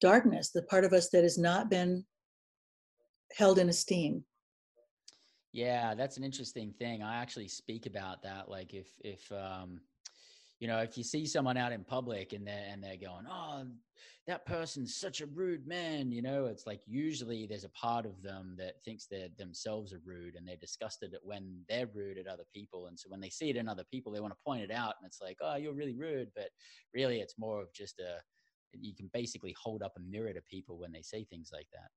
[0.00, 2.04] darkness, the part of us that has not been
[3.36, 4.24] held in esteem.
[5.52, 7.02] Yeah, that's an interesting thing.
[7.02, 8.48] I actually speak about that.
[8.48, 9.80] Like if if um
[10.62, 13.64] you know, if you see someone out in public and they're and they're going, "Oh,
[14.28, 18.22] that person's such a rude man," you know, it's like usually there's a part of
[18.22, 22.28] them that thinks they themselves are rude and they're disgusted at when they're rude at
[22.28, 24.62] other people, and so when they see it in other people, they want to point
[24.62, 26.50] it out, and it's like, "Oh, you're really rude," but
[26.94, 28.20] really, it's more of just a
[28.72, 31.90] you can basically hold up a mirror to people when they say things like that.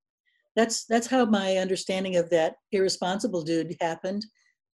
[0.55, 4.25] That's that's how my understanding of that irresponsible dude happened.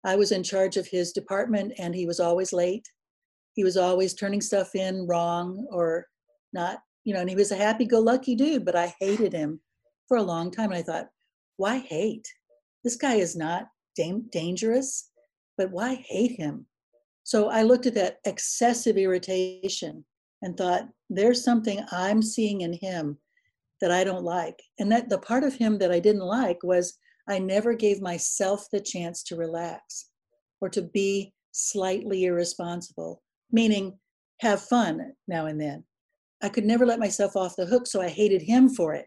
[0.04, 2.88] I was in charge of his department, and he was always late
[3.56, 6.06] he was always turning stuff in wrong or
[6.52, 9.60] not, you know, and he was a happy go lucky dude, but I hated him
[10.06, 10.70] for a long time.
[10.70, 11.08] And I thought,
[11.56, 12.28] why hate?
[12.84, 13.66] This guy is not
[13.96, 15.10] da- dangerous,
[15.56, 16.66] but why hate him?
[17.24, 20.04] So I looked at that excessive irritation
[20.42, 23.18] and thought, there's something I'm seeing in him
[23.80, 24.62] that I don't like.
[24.78, 28.66] And that the part of him that I didn't like was I never gave myself
[28.70, 30.10] the chance to relax
[30.60, 33.98] or to be slightly irresponsible meaning
[34.40, 35.84] have fun now and then.
[36.42, 39.06] I could never let myself off the hook, so I hated him for it.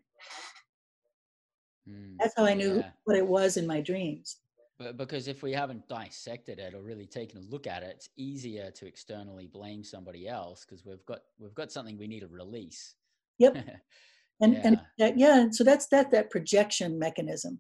[1.88, 2.90] Mm, That's how I knew yeah.
[3.04, 4.38] what it was in my dreams.
[4.80, 8.10] But because if we haven't dissected it or really taken a look at it, it's
[8.16, 12.28] easier to externally blame somebody else because we've got we've got something we need to
[12.28, 12.96] release.
[13.40, 13.58] Yep.
[14.42, 14.62] and yeah.
[14.64, 17.60] and that, yeah, so that's that that projection mechanism.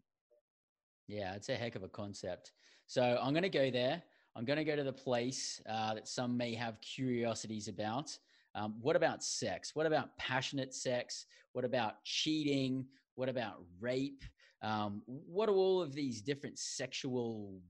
[1.07, 2.53] Yeah, it's a heck of a concept.
[2.87, 4.01] So I'm going to go there.
[4.35, 8.17] I'm going to go to the place uh, that some may have curiosities about.
[8.55, 9.75] Um, what about sex?
[9.75, 11.25] What about passionate sex?
[11.53, 12.85] What about cheating?
[13.15, 14.23] What about rape?
[14.61, 17.61] Um, what do all of these different sexual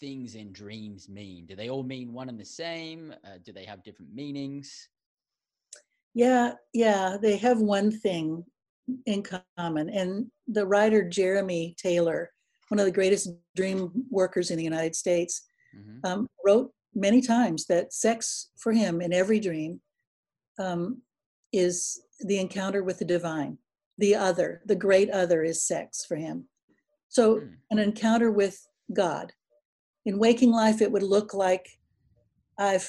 [0.00, 1.46] things and dreams mean?
[1.46, 3.14] Do they all mean one and the same?
[3.24, 4.88] Uh, do they have different meanings?
[6.14, 8.44] Yeah, yeah, they have one thing
[9.06, 9.22] in
[9.56, 9.90] common.
[9.90, 12.30] And the writer Jeremy Taylor,
[12.68, 15.42] one of the greatest dream workers in the United States,
[15.76, 16.04] mm-hmm.
[16.04, 19.80] um, wrote many times that sex for him in every dream
[20.58, 21.02] um,
[21.52, 23.58] is the encounter with the divine.
[23.98, 26.48] The other, the great other, is sex for him.
[27.08, 27.52] So, mm.
[27.70, 29.32] an encounter with God.
[30.06, 31.68] In waking life, it would look like
[32.58, 32.88] I've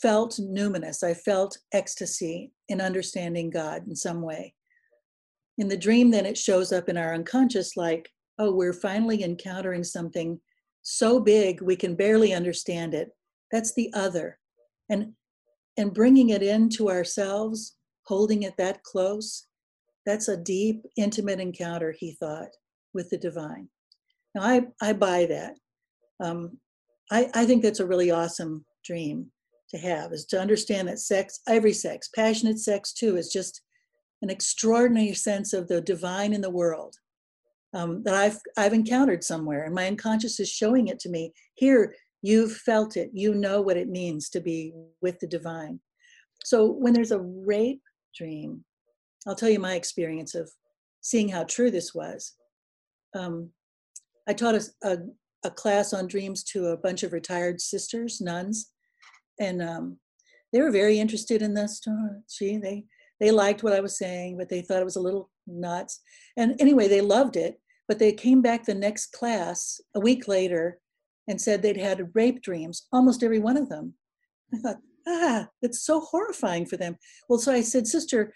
[0.00, 4.54] felt numinous, I felt ecstasy in understanding God in some way.
[5.58, 9.84] In the dream, then it shows up in our unconscious like, oh, we're finally encountering
[9.84, 10.40] something
[10.82, 13.10] so big we can barely understand it.
[13.52, 14.38] That's the other.
[14.88, 15.12] And
[15.76, 19.46] and bringing it into ourselves, holding it that close,
[20.04, 22.48] that's a deep, intimate encounter, he thought,
[22.92, 23.68] with the divine.
[24.34, 25.54] Now, I, I buy that.
[26.22, 26.58] Um,
[27.10, 29.30] I, I think that's a really awesome dream
[29.70, 33.62] to have, is to understand that sex, every sex, passionate sex too, is just
[34.22, 36.96] an extraordinary sense of the divine in the world
[37.74, 41.32] um, that I've I've encountered somewhere, and my unconscious is showing it to me.
[41.54, 43.10] Here, you've felt it.
[43.12, 45.80] You know what it means to be with the divine.
[46.44, 47.82] So when there's a rape
[48.16, 48.64] dream,
[49.26, 50.50] I'll tell you my experience of
[51.00, 52.34] seeing how true this was.
[53.14, 53.50] Um,
[54.28, 54.98] I taught a, a,
[55.44, 58.70] a, class on dreams to a bunch of retired sisters, nuns,
[59.40, 59.98] and um,
[60.52, 61.80] they were very interested in this.
[62.28, 62.84] She, they,
[63.20, 66.00] they liked what I was saying, but they thought it was a little nuts.
[66.36, 67.60] And anyway, they loved it.
[67.86, 70.78] But they came back the next class a week later
[71.26, 73.94] and said they'd had rape dreams, almost every one of them.
[74.54, 74.76] I thought,
[75.08, 76.96] ah, that's so horrifying for them.
[77.28, 78.32] Well, so I said, Sister,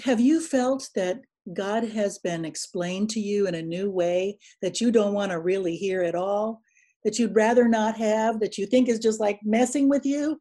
[0.00, 1.20] have you felt that
[1.52, 5.40] God has been explained to you in a new way that you don't want to
[5.40, 6.60] really hear at all,
[7.04, 10.38] that you'd rather not have, that you think is just like messing with you?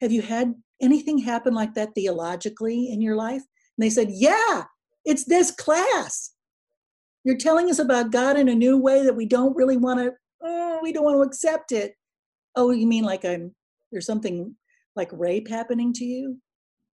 [0.00, 3.42] Have you had anything happen like that theologically in your life?
[3.76, 4.64] And they said, Yeah,
[5.04, 6.32] it's this class.
[7.24, 10.06] You're telling us about God in a new way that we don't really want to,
[10.06, 10.12] mm,
[10.42, 11.94] oh, we don't want to accept it.
[12.54, 13.54] Oh, you mean like I'm,
[13.90, 14.54] there's something
[14.94, 16.38] like rape happening to you?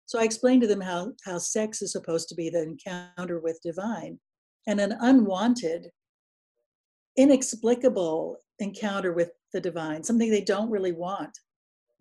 [0.06, 3.60] So I explained to them how, how sex is supposed to be the encounter with
[3.63, 4.19] divine
[4.67, 5.88] and an unwanted,
[7.17, 11.38] inexplicable encounter with the divine, something they don't really want.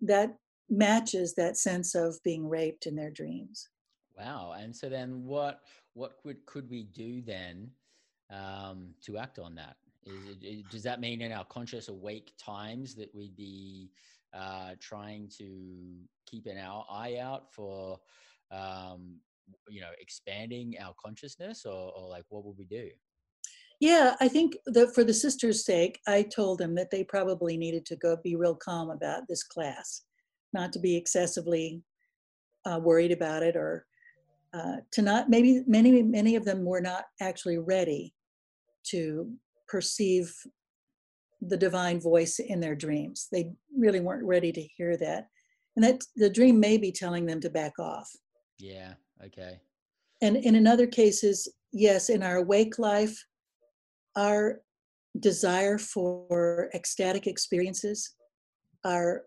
[0.01, 0.35] That
[0.69, 3.69] matches that sense of being raped in their dreams.
[4.17, 4.55] Wow.
[4.57, 5.61] And so then what
[5.93, 7.69] what could could we do then
[8.29, 9.75] um, to act on that?
[10.05, 13.89] Is it, does that mean in our conscious awake times that we'd be
[14.33, 15.95] uh, trying to
[16.25, 17.99] keep an eye out for
[18.51, 19.19] um,
[19.67, 22.89] you know expanding our consciousness or, or like what would we do
[23.79, 27.85] yeah i think that for the sisters sake i told them that they probably needed
[27.85, 30.03] to go be real calm about this class
[30.53, 31.81] not to be excessively
[32.65, 33.85] uh, worried about it or
[34.53, 38.13] uh, to not maybe many many of them were not actually ready
[38.83, 39.31] to
[39.67, 40.33] perceive
[41.41, 43.27] the divine voice in their dreams.
[43.31, 45.27] They really weren't ready to hear that.
[45.75, 48.09] And that the dream may be telling them to back off.
[48.59, 48.93] Yeah
[49.25, 49.59] okay.
[50.21, 53.17] And, and in other cases yes in our awake life
[54.15, 54.61] our
[55.19, 58.13] desire for ecstatic experiences
[58.85, 59.23] our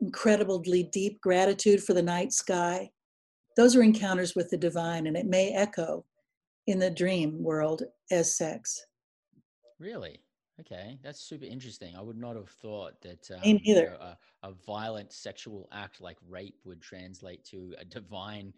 [0.00, 2.90] incredibly deep gratitude for the night sky.
[3.56, 6.04] Those are encounters with the divine, and it may echo
[6.66, 8.86] in the dream world as sex.
[9.78, 10.20] Really?
[10.60, 11.96] Okay, that's super interesting.
[11.96, 13.40] I would not have thought that um.
[13.62, 18.52] You know, a, a, violent sexual act like rape would translate to a divine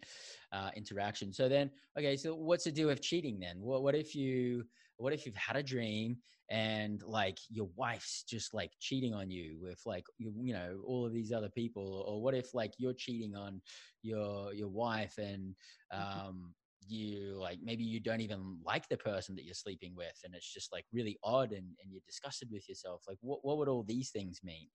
[0.51, 1.31] uh, interaction.
[1.31, 3.61] So then, okay, so what's the deal with cheating then?
[3.61, 4.65] What, what if you,
[4.97, 6.17] what if you've had a dream
[6.49, 11.05] and like your wife's just like cheating on you with like you, you know all
[11.05, 13.61] of these other people, or what if like you're cheating on
[14.01, 15.55] your your wife and
[15.93, 16.27] mm-hmm.
[16.27, 16.53] um
[16.87, 20.53] you like maybe you don't even like the person that you're sleeping with and it's
[20.53, 23.03] just like really odd and, and you're disgusted with yourself?
[23.07, 24.67] Like what, what would all these things mean?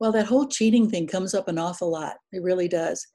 [0.00, 2.16] Well that whole cheating thing comes up an awful lot.
[2.32, 3.06] It really does.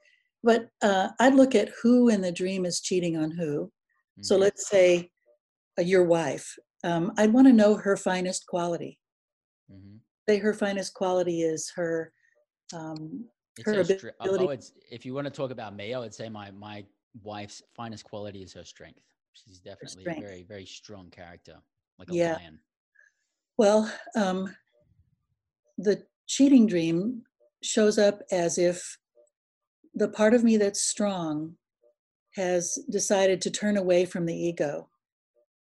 [0.44, 3.66] But uh, i'd look at who in the dream is cheating on who.
[3.66, 4.24] Mm-hmm.
[4.24, 5.10] so let's say
[5.78, 9.00] your wife um, i'd want to know her finest quality
[9.72, 9.98] mm-hmm.
[10.28, 12.12] say her finest quality is her
[12.74, 13.26] um,
[13.66, 13.82] her
[14.20, 14.68] ability.
[14.90, 16.86] if you want to talk about me, I would say my my
[17.24, 19.02] wife's finest quality is her strength.
[19.34, 21.56] She's definitely a very, very strong character,
[22.00, 22.34] like a yeah.
[22.34, 22.60] lion.
[23.58, 24.56] Well, um,
[25.78, 27.24] the cheating dream
[27.64, 28.98] shows up as if
[29.94, 31.56] the part of me that's strong
[32.36, 34.90] has decided to turn away from the ego.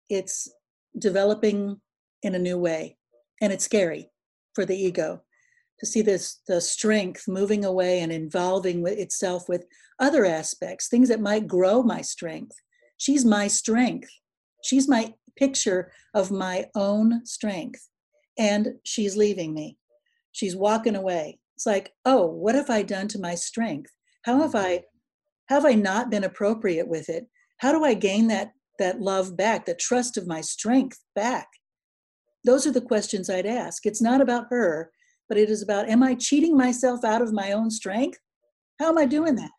[0.09, 0.51] It's
[0.97, 1.81] developing
[2.23, 2.97] in a new way,
[3.41, 4.09] and it's scary
[4.53, 5.21] for the ego
[5.79, 9.65] to see this the strength moving away and involving itself with
[9.99, 12.55] other aspects, things that might grow my strength.
[12.97, 14.09] She's my strength.
[14.63, 17.87] She's my picture of my own strength.
[18.37, 19.77] And she's leaving me.
[20.31, 21.39] She's walking away.
[21.55, 23.91] It's like, oh, what have I done to my strength?
[24.23, 24.83] How have I
[25.49, 27.25] have I not been appropriate with it?
[27.59, 31.47] How do I gain that that love back, that trust of my strength back?
[32.43, 33.85] Those are the questions I'd ask.
[33.85, 34.91] It's not about her,
[35.27, 38.19] but it is about am I cheating myself out of my own strength?
[38.79, 39.51] How am I doing that?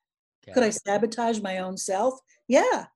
[0.45, 0.55] Okay.
[0.55, 2.15] Could I sabotage my own self?
[2.47, 2.87] Yeah.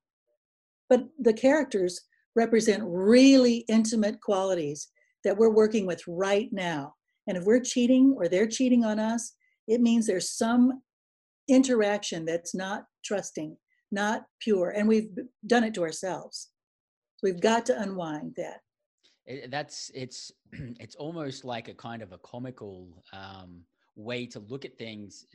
[0.89, 2.01] But the characters
[2.35, 4.87] represent really intimate qualities
[5.23, 6.93] that we're working with right now.
[7.27, 9.33] And if we're cheating or they're cheating on us,
[9.67, 10.81] it means there's some
[11.47, 13.55] interaction that's not trusting,
[13.93, 14.71] not pure.
[14.71, 15.09] And we've
[15.45, 16.49] done it to ourselves.
[17.17, 18.61] So we've got to unwind that.
[19.25, 20.31] It, that's it's
[20.79, 23.61] it's almost like a kind of a comical um,
[23.95, 25.25] way to look at things,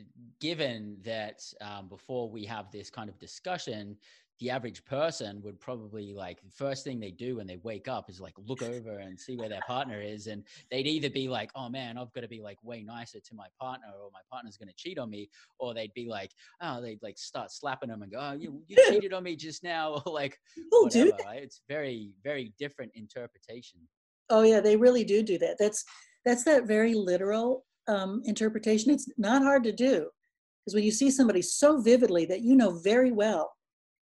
[0.40, 3.96] given that um, before we have this kind of discussion,
[4.40, 8.08] the average person would probably like the first thing they do when they wake up
[8.08, 11.50] is like look over and see where their partner is and they'd either be like
[11.54, 14.56] oh man i've got to be like way nicer to my partner or my partner's
[14.56, 15.28] going to cheat on me
[15.58, 18.76] or they'd be like oh they'd like start slapping them and go oh you, you
[18.88, 20.38] cheated on me just now or like
[20.70, 21.42] whatever, right?
[21.42, 23.80] it's very very different interpretation.
[24.30, 25.56] Oh yeah they really do do that.
[25.58, 25.84] That's
[26.24, 28.92] that's that very literal um, interpretation.
[28.92, 30.08] It's not hard to do
[30.64, 33.52] because when you see somebody so vividly that you know very well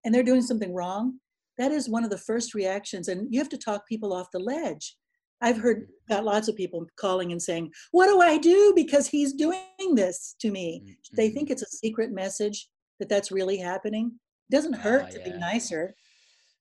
[0.06, 1.18] and they're doing something wrong,
[1.58, 3.08] that is one of the first reactions.
[3.08, 4.96] And you have to talk people off the ledge.
[5.42, 6.14] I've heard mm-hmm.
[6.14, 8.72] got lots of people calling and saying, What do I do?
[8.74, 9.58] Because he's doing
[9.94, 10.82] this to me.
[10.84, 11.16] Mm-hmm.
[11.16, 12.68] They think it's a secret message
[13.00, 14.12] that that's really happening.
[14.48, 15.32] It doesn't hurt to yeah.
[15.32, 15.94] be nicer.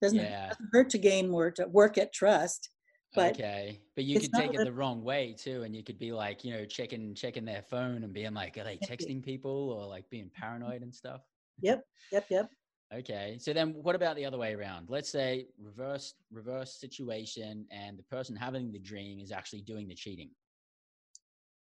[0.02, 0.48] Doesn't, yeah.
[0.48, 2.68] doesn't hurt to gain more to work at trust.
[3.14, 6.12] But okay, but you could take it the wrong way too, and you could be
[6.12, 9.86] like, you know, checking checking their phone and being like, are they texting people or
[9.86, 11.22] like being paranoid and stuff?
[11.62, 11.82] Yep,
[12.12, 12.50] yep, yep.
[12.94, 13.36] Okay.
[13.40, 14.86] So then what about the other way around?
[14.88, 19.94] Let's say reverse reverse situation and the person having the dream is actually doing the
[19.94, 20.30] cheating.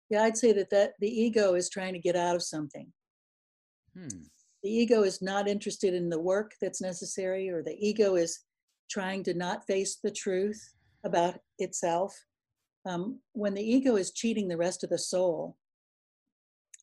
[0.09, 2.91] Yeah, I'd say that that the ego is trying to get out of something.
[3.95, 4.23] Hmm.
[4.63, 8.39] The ego is not interested in the work that's necessary or the ego is
[8.89, 10.61] trying to not face the truth
[11.03, 12.15] about itself.
[12.85, 15.55] Um, when the ego is cheating the rest of the soul,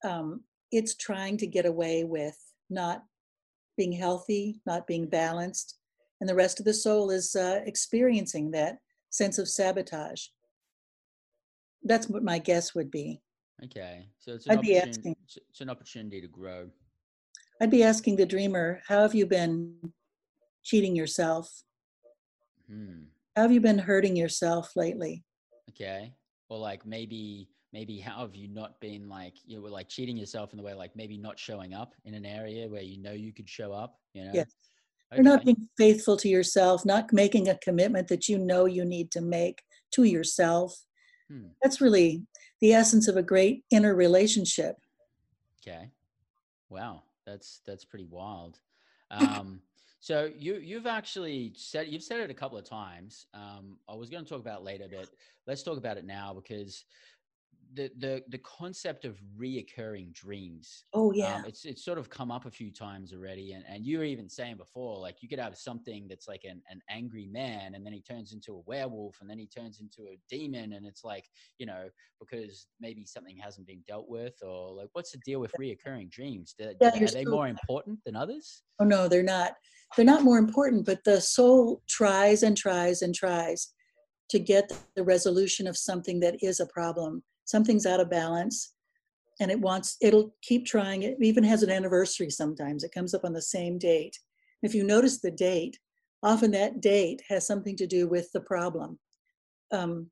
[0.04, 2.36] um, it's trying to get away with
[2.70, 3.02] not
[3.78, 5.78] being healthy, not being balanced,
[6.20, 10.26] and the rest of the soul is uh, experiencing that sense of sabotage.
[11.84, 13.22] That's what my guess would be.
[13.64, 16.68] Okay, so it's an, I'd be asking, it's an opportunity to grow.
[17.60, 19.92] I'd be asking the dreamer, how have you been
[20.62, 21.62] cheating yourself?
[22.68, 23.04] Hmm.
[23.34, 25.24] How have you been hurting yourself lately?
[25.70, 26.12] Okay,
[26.48, 30.52] well, like maybe maybe how have you not been like you were like cheating yourself
[30.52, 33.32] in the way like maybe not showing up in an area where you know you
[33.32, 34.30] could show up you know?
[34.34, 34.54] Yes
[35.12, 35.16] okay.
[35.16, 39.10] you're not being faithful to yourself not making a commitment that you know you need
[39.12, 39.62] to make
[39.92, 40.84] to yourself.
[41.30, 41.48] Hmm.
[41.62, 42.22] that's really
[42.60, 44.76] the essence of a great inner relationship.
[45.62, 45.90] Okay.
[46.70, 47.02] Wow.
[47.26, 48.58] That's that's pretty wild.
[49.10, 49.60] Um
[50.00, 53.26] so you you've actually said you've said it a couple of times.
[53.34, 55.08] Um i was going to talk about later but
[55.46, 56.84] let's talk about it now because
[57.74, 60.84] the the the concept of reoccurring dreams.
[60.94, 63.84] Oh yeah, um, it's it's sort of come up a few times already, and and
[63.84, 67.26] you were even saying before, like you could have something that's like an an angry
[67.26, 70.72] man, and then he turns into a werewolf, and then he turns into a demon,
[70.72, 71.24] and it's like
[71.58, 71.88] you know
[72.20, 76.54] because maybe something hasn't been dealt with, or like what's the deal with reoccurring dreams?
[76.58, 78.62] Do, yeah, are they more important than others?
[78.80, 79.52] Oh no, they're not.
[79.96, 83.72] They're not more important, but the soul tries and tries and tries
[84.30, 88.74] to get the resolution of something that is a problem something's out of balance
[89.40, 91.02] and it wants it'll keep trying.
[91.02, 92.84] It even has an anniversary sometimes.
[92.84, 94.18] It comes up on the same date.
[94.62, 95.78] If you notice the date
[96.22, 98.98] often that date has something to do with the problem.
[99.72, 100.10] Um,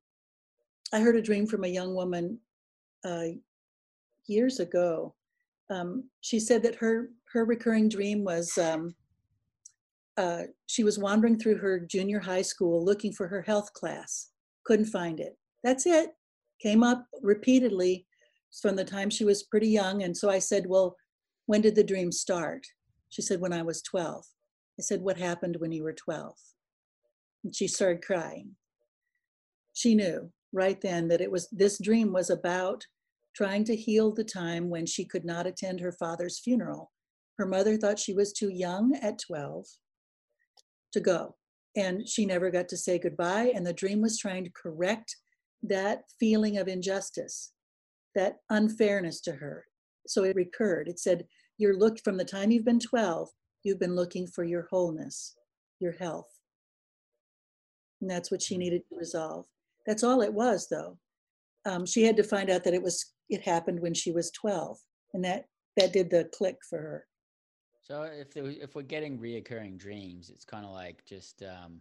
[0.93, 2.39] i heard a dream from a young woman
[3.05, 3.25] uh,
[4.25, 5.13] years ago.
[5.69, 8.95] Um, she said that her her recurring dream was um,
[10.17, 14.29] uh, she was wandering through her junior high school looking for her health class.
[14.65, 15.37] Couldn't find it.
[15.63, 16.11] That's it
[16.61, 18.05] came up repeatedly
[18.61, 20.03] from the time she was pretty young.
[20.03, 20.95] And so I said, Well,
[21.45, 22.65] when did the dream start?
[23.09, 24.23] She said, When I was 12.
[24.79, 26.33] I said, What happened when you were 12?
[27.43, 28.55] And she started crying.
[29.73, 32.83] She knew right then that it was this dream was about
[33.35, 36.91] trying to heal the time when she could not attend her father's funeral.
[37.37, 39.65] Her mother thought she was too young at 12
[40.93, 41.35] to go,
[41.75, 43.51] and she never got to say goodbye.
[43.53, 45.15] And the dream was trying to correct
[45.63, 47.51] that feeling of injustice,
[48.15, 49.65] that unfairness to her.
[50.07, 50.87] So it recurred.
[50.87, 51.25] It said,
[51.57, 53.29] You're looked from the time you've been 12,
[53.63, 55.35] you've been looking for your wholeness,
[55.79, 56.29] your health.
[58.01, 58.59] And that's what she mm.
[58.59, 59.45] needed to resolve.
[59.85, 60.97] That's all it was, though.
[61.65, 64.77] Um, she had to find out that it was it happened when she was 12,
[65.13, 65.45] and that
[65.75, 67.05] that did the click for her.
[67.81, 71.79] So if there, if we're getting reoccurring dreams, it's kind of like just um,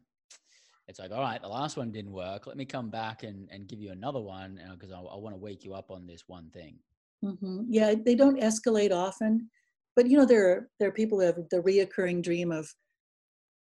[0.89, 2.47] it's like all right, the last one didn't work.
[2.47, 5.41] Let me come back and and give you another one because I, I want to
[5.41, 6.77] wake you up on this one thing.
[7.25, 7.63] Mm-hmm.
[7.69, 9.51] Yeah, they don't escalate often,
[9.95, 12.73] but you know there are there are people who have the reoccurring dream of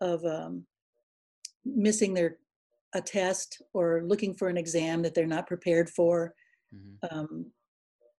[0.01, 0.65] of um,
[1.63, 2.37] missing their
[2.95, 6.33] a test or looking for an exam that they're not prepared for,
[6.73, 7.17] mm-hmm.
[7.17, 7.45] um,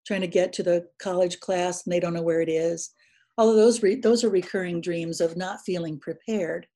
[0.07, 2.91] trying to get to the college class and they don't know where it is.
[3.39, 6.67] All of those re- those are recurring dreams of not feeling prepared,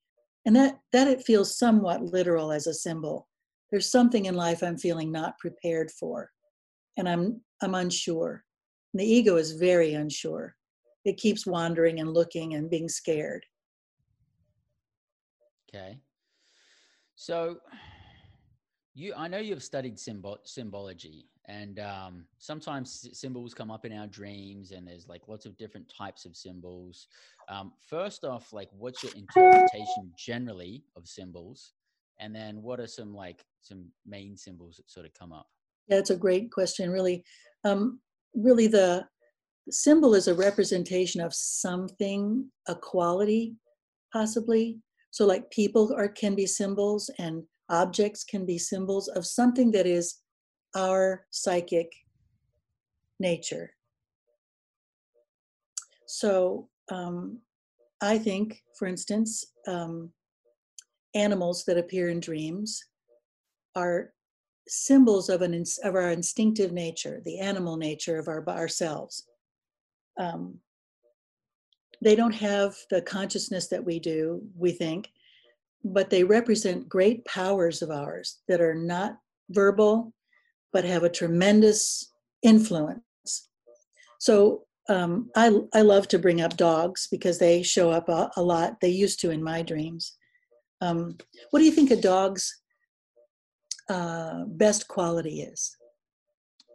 [0.47, 3.28] and that that it feels somewhat literal as a symbol.
[3.70, 6.30] There's something in life I'm feeling not prepared for,
[6.97, 8.45] and I'm I'm unsure.
[8.93, 10.57] And the ego is very unsure.
[11.05, 13.45] It keeps wandering and looking and being scared.
[15.68, 16.01] Okay.
[17.16, 17.59] So
[18.95, 24.07] you, I know you've studied symbol, symbology, and um, sometimes symbols come up in our
[24.07, 27.09] dreams, and there's like lots of different types of symbols.
[27.48, 31.72] Um, first off, like, what's your interpretation generally of symbols,
[32.20, 35.48] and then what are some like some main symbols that sort of come up?
[35.88, 36.90] Yeah, that's a great question.
[36.90, 37.24] Really,
[37.64, 38.01] um,
[38.34, 39.07] really, the
[39.70, 43.57] symbol is a representation of something, a quality,
[44.12, 44.78] possibly.
[45.11, 49.86] So, like people are can be symbols, and objects can be symbols of something that
[49.86, 50.20] is
[50.75, 51.93] our psychic
[53.18, 53.71] nature.
[56.07, 57.39] So um,
[58.01, 60.11] I think, for instance, um,
[61.14, 62.83] animals that appear in dreams
[63.77, 64.12] are
[64.68, 69.27] symbols of an of our instinctive nature, the animal nature of our ourselves.
[70.18, 70.59] Um,
[72.03, 74.43] they don't have the consciousness that we do.
[74.57, 75.11] We think
[75.85, 79.16] but they represent great powers of ours that are not
[79.51, 80.12] verbal,
[80.73, 82.12] but have a tremendous
[82.43, 83.03] influence.
[84.18, 88.43] So um, I, I love to bring up dogs because they show up a, a
[88.43, 88.81] lot.
[88.81, 90.16] They used to in my dreams.
[90.81, 91.16] Um,
[91.51, 92.61] what do you think a dog's
[93.89, 95.77] uh, best quality is?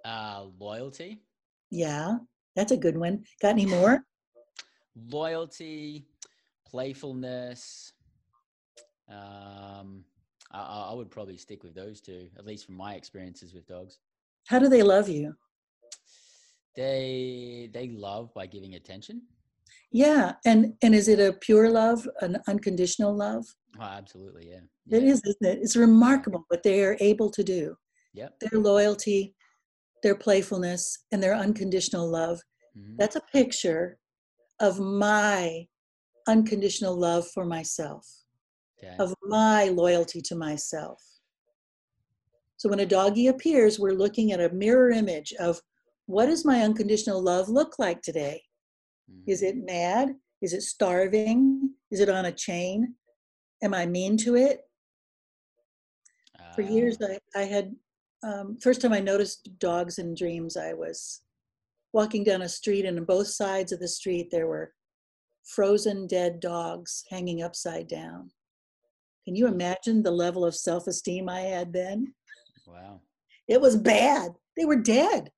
[0.04, 1.22] Uh, loyalty.
[1.72, 2.18] Yeah,
[2.56, 3.24] that's a good one.
[3.42, 4.06] Got any more?
[5.12, 6.06] Loyalty,
[6.70, 7.92] playfulness,
[9.10, 10.06] um,
[10.52, 14.00] I, I would probably stick with those two, at least from my experiences with dogs.
[14.48, 15.34] How do they love you?
[16.76, 19.22] They they love by giving attention.
[19.92, 23.46] Yeah, and and is it a pure love, an unconditional love?
[23.80, 24.60] Oh, absolutely, yeah.
[24.86, 24.98] yeah.
[24.98, 25.60] It is, isn't it?
[25.62, 27.76] It's remarkable what they are able to do.
[28.14, 28.30] Yeah.
[28.40, 29.36] Their loyalty,
[30.04, 32.40] their playfulness, and their unconditional love.
[32.78, 32.96] Mm-hmm.
[32.98, 33.98] That's a picture
[34.60, 35.68] of my
[36.28, 38.06] unconditional love for myself
[38.84, 38.96] okay.
[39.00, 41.02] of my loyalty to myself.
[42.58, 45.62] So when a doggy appears, we're looking at a mirror image of
[46.06, 48.42] what does my unconditional love look like today?
[49.12, 49.30] Mm-hmm.
[49.32, 50.16] Is it mad?
[50.42, 51.72] Is it starving?
[51.92, 52.96] Is it on a chain?
[53.64, 54.62] Am I mean to it?
[56.40, 57.08] Uh, For years, ah.
[57.36, 57.76] I, I had,
[58.24, 61.22] um, first time I noticed dogs in dreams, I was
[61.94, 64.74] walking down a street, and on both sides of the street, there were
[65.46, 68.32] frozen dead dogs hanging upside down.
[69.26, 72.14] Can you imagine the level of self esteem I had then?
[72.68, 73.02] Wow.
[73.48, 74.32] It was bad.
[74.56, 75.30] They were dead.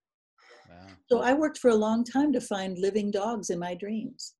[0.70, 0.88] Wow.
[1.10, 4.34] So I worked for a long time to find living dogs in my dreams.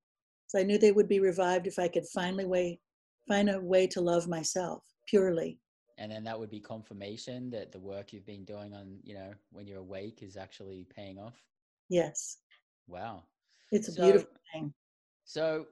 [0.48, 2.80] So I knew they would be revived if I could finally way,
[3.26, 5.58] find a way to love myself purely.
[5.98, 9.32] And then that would be confirmation that the work you've been doing on, you know,
[9.50, 11.34] when you're awake is actually paying off.
[11.90, 12.38] Yes.
[12.86, 13.24] Wow.
[13.72, 14.72] It's a so, beautiful thing.
[15.24, 15.66] So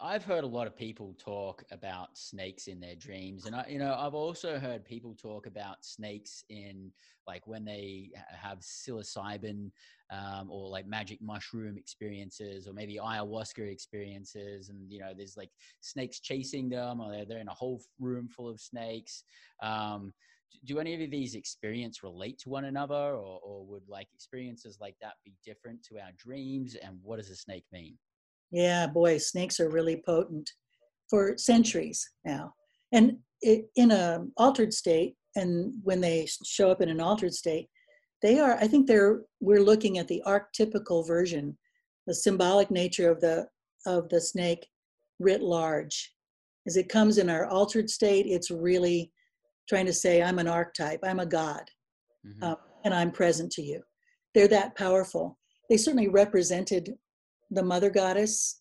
[0.00, 3.78] I've heard a lot of people talk about snakes in their dreams, and I, you
[3.78, 6.92] know, I've also heard people talk about snakes in
[7.26, 9.70] like when they have psilocybin
[10.10, 15.50] um, or like magic mushroom experiences, or maybe ayahuasca experiences, and you know, there's like
[15.80, 19.24] snakes chasing them, or they're, they're in a whole room full of snakes.
[19.62, 20.12] Um,
[20.64, 24.96] do any of these experiences relate to one another, or, or would like experiences like
[25.00, 26.74] that be different to our dreams?
[26.74, 27.98] And what does a snake mean?
[28.50, 30.50] Yeah, boy, snakes are really potent
[31.10, 32.54] for centuries now.
[32.92, 37.68] And it, in an altered state, and when they show up in an altered state,
[38.22, 38.54] they are.
[38.54, 39.20] I think they're.
[39.40, 41.56] We're looking at the archetypical version,
[42.06, 43.46] the symbolic nature of the
[43.86, 44.66] of the snake
[45.20, 46.14] writ large.
[46.66, 49.12] As it comes in our altered state, it's really
[49.68, 51.00] trying to say, "I'm an archetype.
[51.04, 51.62] I'm a god,
[52.26, 52.42] mm-hmm.
[52.42, 53.82] uh, and I'm present to you."
[54.34, 55.38] They're that powerful.
[55.70, 56.94] They certainly represented
[57.50, 58.60] the mother goddess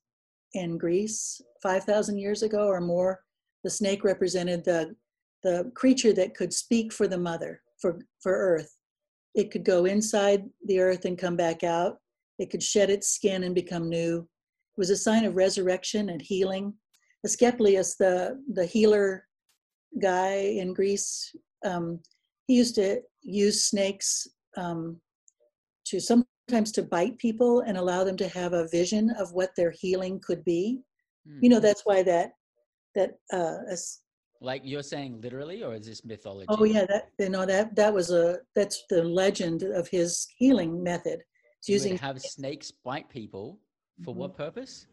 [0.54, 3.22] in Greece 5,000 years ago or more.
[3.64, 4.96] The snake represented the,
[5.44, 8.76] the creature that could speak for the mother, for, for earth.
[9.36, 11.98] It could go inside the earth and come back out.
[12.40, 14.20] It could shed its skin and become new.
[14.20, 16.74] It was a sign of resurrection and healing.
[17.26, 19.26] Asclepius, the, the healer
[20.02, 21.36] guy in Greece,
[21.66, 22.00] um,
[22.46, 25.02] he used to use snakes um,
[25.86, 29.52] to some sometimes to bite people and allow them to have a vision of what
[29.58, 30.80] their healing could be.
[31.28, 31.40] Mm.
[31.42, 32.32] You know, that's why that
[32.96, 33.58] that uh
[34.42, 37.94] like you're saying literally or is this mythology oh yeah that you know that that
[37.94, 41.20] was a that's the legend of his healing method
[41.60, 43.60] it's using have snakes bite people
[44.04, 44.22] for mm-hmm.
[44.22, 44.88] what purpose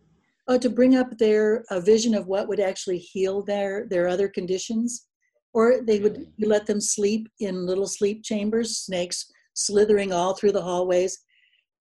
[0.48, 4.28] oh to bring up their a vision of what would actually heal their their other
[4.28, 5.06] conditions
[5.52, 6.26] or they really?
[6.38, 11.18] would let them sleep in little sleep chambers snakes slithering all through the hallways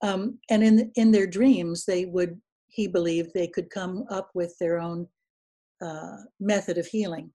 [0.03, 4.55] um, and in in their dreams, they would he believed they could come up with
[4.59, 5.07] their own
[5.81, 7.31] uh, method of healing.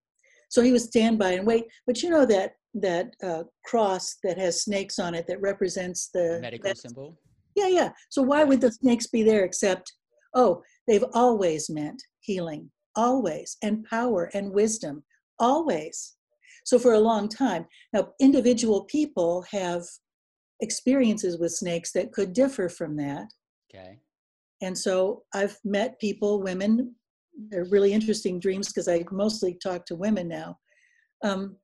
[0.50, 1.64] So he would stand by and wait.
[1.86, 6.38] But you know that that uh, cross that has snakes on it that represents the
[6.40, 7.18] medical symbol.
[7.54, 7.90] Yeah, yeah.
[8.10, 9.92] So why would the snakes be there except,
[10.34, 15.02] oh, they've always meant healing, always, and power and wisdom,
[15.40, 16.16] always.
[16.64, 17.66] So for a long time.
[17.92, 19.82] Now, individual people have
[20.60, 23.26] experiences with snakes that could differ from that.
[23.72, 23.98] Okay.
[24.60, 26.94] And so I've met people, women,
[27.50, 30.58] they're really interesting dreams because I mostly talk to women now.
[31.22, 31.56] Um,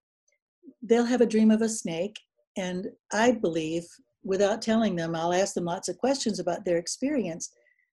[0.82, 2.18] they'll have a dream of a snake,
[2.56, 3.84] and I believe,
[4.22, 7.50] without telling them, I'll ask them lots of questions about their experience,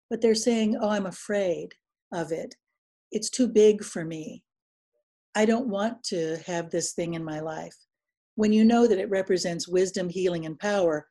[0.10, 1.74] but they're saying, Oh, I'm afraid
[2.14, 2.56] of it.
[3.12, 4.44] It's too big for me.
[5.36, 7.76] I don't want to have this thing in my life
[8.42, 11.06] when you know that it represents wisdom, healing, and power,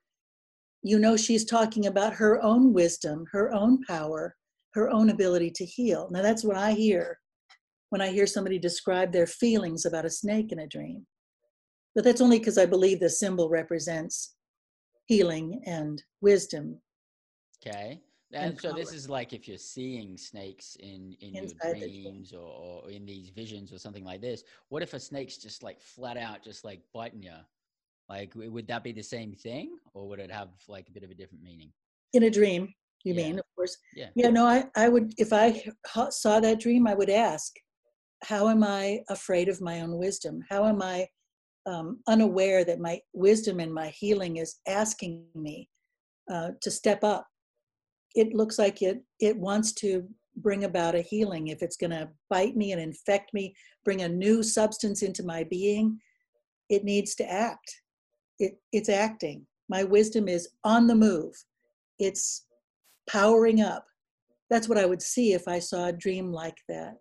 [0.82, 4.34] you know she's talking about her own wisdom, her own power,
[4.74, 6.08] her own ability to heal.
[6.10, 7.20] Now, that's what I hear
[7.90, 11.06] when I hear somebody describe their feelings about a snake in a dream.
[11.94, 14.34] But that's only because I believe the symbol represents
[15.06, 16.80] healing and wisdom.
[17.64, 18.00] Okay.
[18.32, 22.32] And, and so this is like if you're seeing snakes in in Inside your dreams
[22.32, 24.44] or, or in these visions or something like this.
[24.68, 27.34] What if a snake's just like flat out just like biting you?
[28.08, 31.10] Like would that be the same thing, or would it have like a bit of
[31.10, 31.72] a different meaning?
[32.12, 32.72] In a dream,
[33.04, 33.22] you yeah.
[33.22, 33.38] mean?
[33.38, 33.76] Of course.
[33.96, 34.08] Yeah.
[34.14, 34.30] Yeah.
[34.30, 35.64] No, I I would if I
[36.10, 37.52] saw that dream, I would ask,
[38.22, 40.40] how am I afraid of my own wisdom?
[40.48, 41.08] How am I
[41.66, 45.68] um, unaware that my wisdom and my healing is asking me
[46.30, 47.26] uh, to step up
[48.14, 50.06] it looks like it it wants to
[50.36, 51.48] bring about a healing.
[51.48, 53.54] If it's going to bite me and infect me
[53.84, 55.98] bring a new substance into my being
[56.70, 57.82] it needs to act.
[58.38, 59.46] It, it's acting.
[59.68, 61.34] My wisdom is on the move.
[61.98, 62.46] It's
[63.08, 63.84] powering up.
[64.48, 66.96] That's what i would see if i saw a dream like that.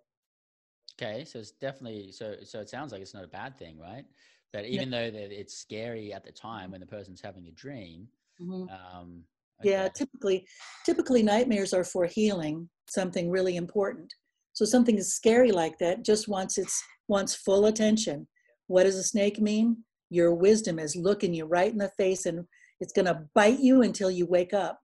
[1.02, 4.06] Okay so it's definitely so so it sounds like it's not a bad thing right?
[4.54, 5.00] That even yeah.
[5.00, 8.08] though that it's scary at the time when the person's having a dream
[8.42, 8.64] mm-hmm.
[8.70, 9.24] um,
[9.62, 9.72] Okay.
[9.72, 10.46] Yeah, typically,
[10.86, 14.14] typically nightmares are for healing something really important.
[14.54, 18.28] So something is scary like that just wants its wants full attention.
[18.68, 19.84] What does a snake mean?
[20.10, 22.46] Your wisdom is looking you right in the face and
[22.80, 24.80] it's going to bite you until you wake up.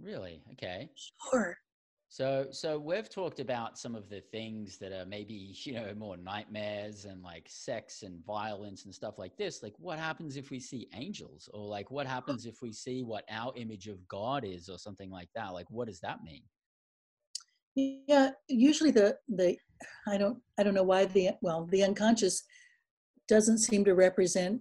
[0.00, 0.42] Really?
[0.52, 0.90] Okay.
[1.30, 1.56] Sure.
[2.12, 6.16] So, so we've talked about some of the things that are maybe you know more
[6.16, 9.62] nightmares and like sex and violence and stuff like this.
[9.62, 13.24] Like, what happens if we see angels, or like what happens if we see what
[13.30, 15.54] our image of God is, or something like that?
[15.54, 16.42] Like, what does that mean?
[17.76, 19.56] Yeah, usually the the
[20.08, 22.42] I don't I don't know why the well the unconscious
[23.28, 24.60] doesn't seem to represent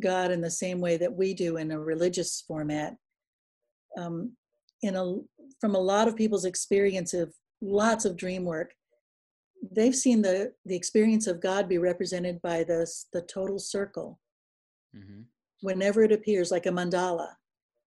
[0.00, 2.96] God in the same way that we do in a religious format.
[3.98, 4.32] Um,
[4.80, 5.16] in a
[5.62, 8.74] from a lot of people's experience of lots of dream work
[9.70, 14.18] they've seen the the experience of god be represented by this the total circle.
[14.94, 15.22] Mm-hmm.
[15.62, 17.28] whenever it appears like a mandala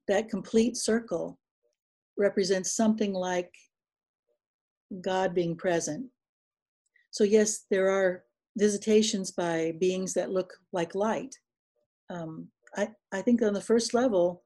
[0.07, 1.37] that complete circle
[2.17, 3.53] represents something like
[5.01, 6.07] god being present.
[7.11, 8.23] So yes there are
[8.57, 11.35] visitations by beings that look like light.
[12.09, 12.47] Um,
[12.77, 14.44] I, I think on the first level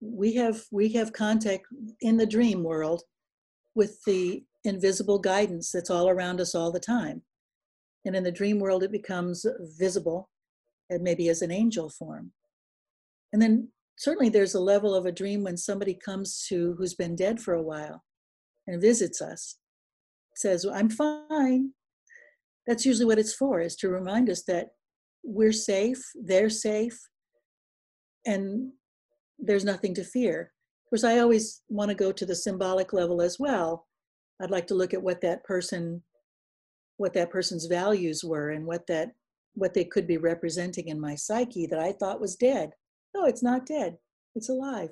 [0.00, 1.66] we have we have contact
[2.00, 3.02] in the dream world
[3.74, 7.22] with the invisible guidance that's all around us all the time.
[8.04, 9.44] And in the dream world, it becomes
[9.78, 10.30] visible,
[10.88, 12.32] and maybe as an angel form.
[13.32, 17.14] And then certainly there's a level of a dream when somebody comes to who's been
[17.14, 18.02] dead for a while
[18.66, 19.56] and visits us,
[20.34, 21.72] says, I'm fine.
[22.66, 24.68] That's usually what it's for, is to remind us that
[25.22, 26.98] we're safe, they're safe,
[28.26, 28.72] and
[29.42, 30.52] there's nothing to fear.
[30.86, 33.86] Of course, I always want to go to the symbolic level as well.
[34.42, 36.02] I'd like to look at what that person,
[36.96, 39.10] what that person's values were, and what that,
[39.54, 42.70] what they could be representing in my psyche that I thought was dead.
[43.14, 43.98] No, it's not dead.
[44.34, 44.90] It's alive.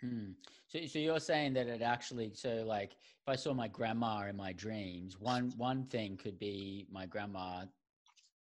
[0.00, 0.32] Hmm.
[0.68, 4.36] So, so you're saying that it actually, so like, if I saw my grandma in
[4.36, 7.64] my dreams, one one thing could be my grandma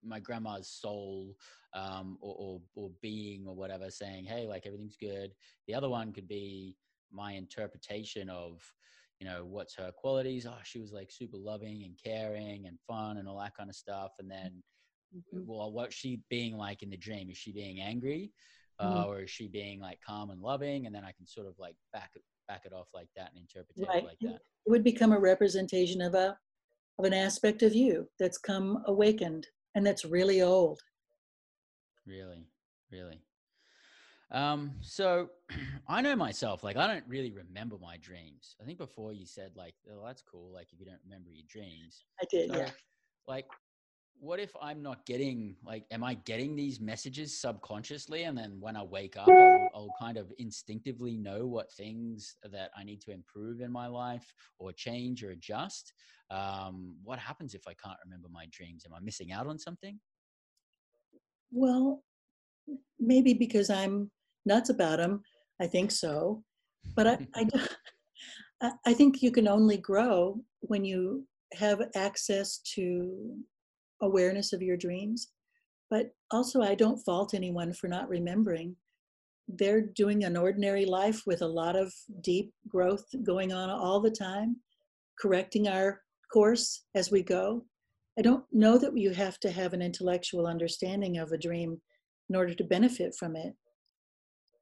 [0.04, 1.34] my grandma's soul
[1.74, 5.32] um, or, or, or being or whatever saying hey like everything's good
[5.66, 6.76] the other one could be
[7.12, 8.60] my interpretation of
[9.20, 13.18] you know what's her qualities oh she was like super loving and caring and fun
[13.18, 14.62] and all that kind of stuff and then
[15.14, 15.40] mm-hmm.
[15.46, 18.32] well what's she being like in the dream is she being angry
[18.78, 19.08] uh, mm-hmm.
[19.08, 21.74] or is she being like calm and loving and then i can sort of like
[21.92, 24.02] back it back it off like that and interpret right.
[24.02, 26.36] it like that it would become a representation of a
[26.98, 30.80] of an aspect of you that's come awakened and that's really old.
[32.06, 32.46] Really,
[32.90, 33.20] really.
[34.30, 35.30] Um, so
[35.88, 38.56] I know myself, like I don't really remember my dreams.
[38.60, 40.52] I think before you said like, oh, that's cool.
[40.52, 42.04] Like if you don't remember your dreams.
[42.20, 42.70] I did, so, yeah.
[43.26, 43.46] Like,
[44.20, 48.24] what if I'm not getting like, am I getting these messages subconsciously?
[48.24, 52.70] And then when I wake up, I'll, I'll kind of instinctively know what things that
[52.76, 55.92] I need to improve in my life or change or adjust.
[56.30, 58.84] Um, what happens if I can't remember my dreams?
[58.86, 59.98] Am I missing out on something?
[61.52, 62.02] Well,
[62.98, 64.10] maybe because I'm
[64.44, 65.22] nuts about them.
[65.60, 66.42] I think so,
[66.94, 67.18] but I,
[68.60, 73.36] I, I think you can only grow when you have access to
[74.02, 75.28] awareness of your dreams.
[75.90, 78.76] But also, I don't fault anyone for not remembering.
[79.48, 84.10] They're doing an ordinary life with a lot of deep growth going on all the
[84.10, 84.56] time,
[85.18, 87.64] correcting our course as we go.
[88.18, 91.80] I don't know that you have to have an intellectual understanding of a dream
[92.28, 93.54] in order to benefit from it.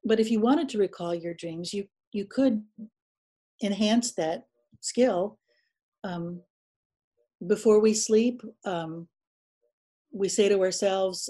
[0.05, 2.63] But if you wanted to recall your dreams, you you could
[3.63, 4.45] enhance that
[4.81, 5.37] skill.
[6.03, 6.41] Um,
[7.45, 9.07] before we sleep, um,
[10.17, 11.29] we say to ourselves,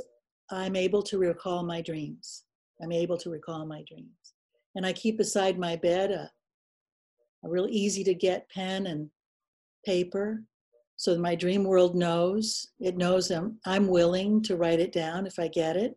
[0.49, 2.43] "I'm able to recall my dreams.
[2.81, 4.33] I'm able to recall my dreams."
[4.75, 6.31] And I keep beside my bed a,
[7.43, 9.09] a real easy to get pen and
[9.85, 10.43] paper
[10.97, 12.69] so my dream world knows.
[12.79, 15.95] It knows I'm, I'm willing to write it down if i get it.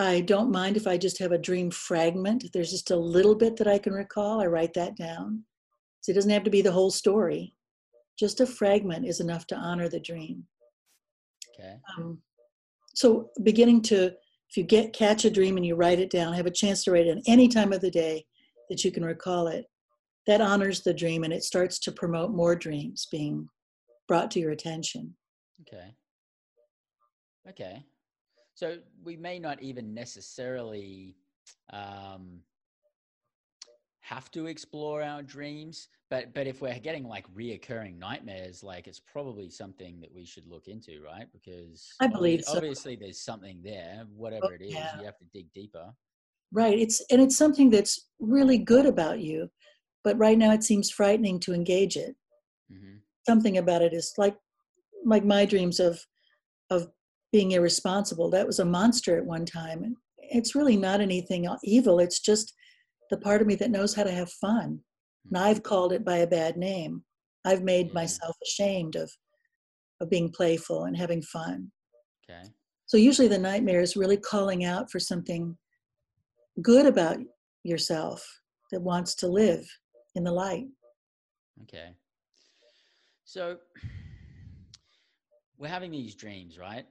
[0.00, 2.42] I don't mind if i just have a dream fragment.
[2.42, 5.44] If there's just a little bit that i can recall i write that down.
[6.00, 7.54] So it doesn't have to be the whole story.
[8.18, 10.44] Just a fragment is enough to honor the dream
[11.58, 12.18] okay um,
[12.94, 14.06] so beginning to
[14.48, 16.90] if you get catch a dream and you write it down have a chance to
[16.90, 18.24] write it down any time of the day
[18.68, 19.66] that you can recall it
[20.26, 23.48] that honors the dream and it starts to promote more dreams being
[24.08, 25.14] brought to your attention.
[25.62, 25.94] Okay.
[27.48, 27.84] Okay.
[28.54, 31.16] So we may not even necessarily
[31.72, 32.40] um,
[34.08, 39.00] have to explore our dreams, but but if we're getting like reoccurring nightmares, like it's
[39.00, 41.26] probably something that we should look into, right?
[41.32, 42.56] Because I believe obviously, so.
[42.56, 44.98] obviously there's something there, whatever oh, it is, yeah.
[44.98, 45.92] you have to dig deeper.
[46.52, 46.78] Right.
[46.78, 49.50] It's and it's something that's really good about you
[50.06, 52.14] but right now it seems frightening to engage it
[52.72, 52.98] mm-hmm.
[53.28, 54.36] something about it is like
[55.04, 56.00] like my dreams of
[56.70, 56.86] of
[57.32, 62.20] being irresponsible that was a monster at one time it's really not anything evil it's
[62.20, 62.54] just
[63.10, 65.34] the part of me that knows how to have fun mm-hmm.
[65.34, 67.02] and i've called it by a bad name
[67.44, 67.96] i've made mm-hmm.
[67.98, 69.10] myself ashamed of
[70.00, 71.70] of being playful and having fun
[72.24, 72.48] okay
[72.86, 75.56] so usually the nightmare is really calling out for something
[76.62, 77.18] good about
[77.64, 78.24] yourself
[78.70, 79.66] that wants to live
[80.14, 80.66] in the light.
[81.62, 81.90] Okay.
[83.24, 83.56] So
[85.58, 86.86] we're having these dreams, right?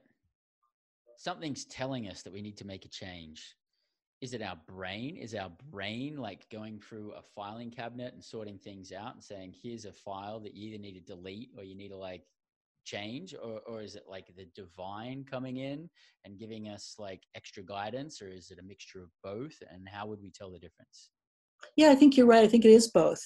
[1.16, 3.54] Something's telling us that we need to make a change.
[4.22, 5.16] Is it our brain?
[5.16, 9.54] Is our brain like going through a filing cabinet and sorting things out and saying,
[9.62, 12.22] here's a file that you either need to delete or you need to like
[12.84, 13.34] change?
[13.34, 15.90] Or, or is it like the divine coming in
[16.24, 18.22] and giving us like extra guidance?
[18.22, 19.54] Or is it a mixture of both?
[19.70, 21.10] And how would we tell the difference?
[21.76, 22.44] Yeah, I think you're right.
[22.44, 23.20] I think it is both.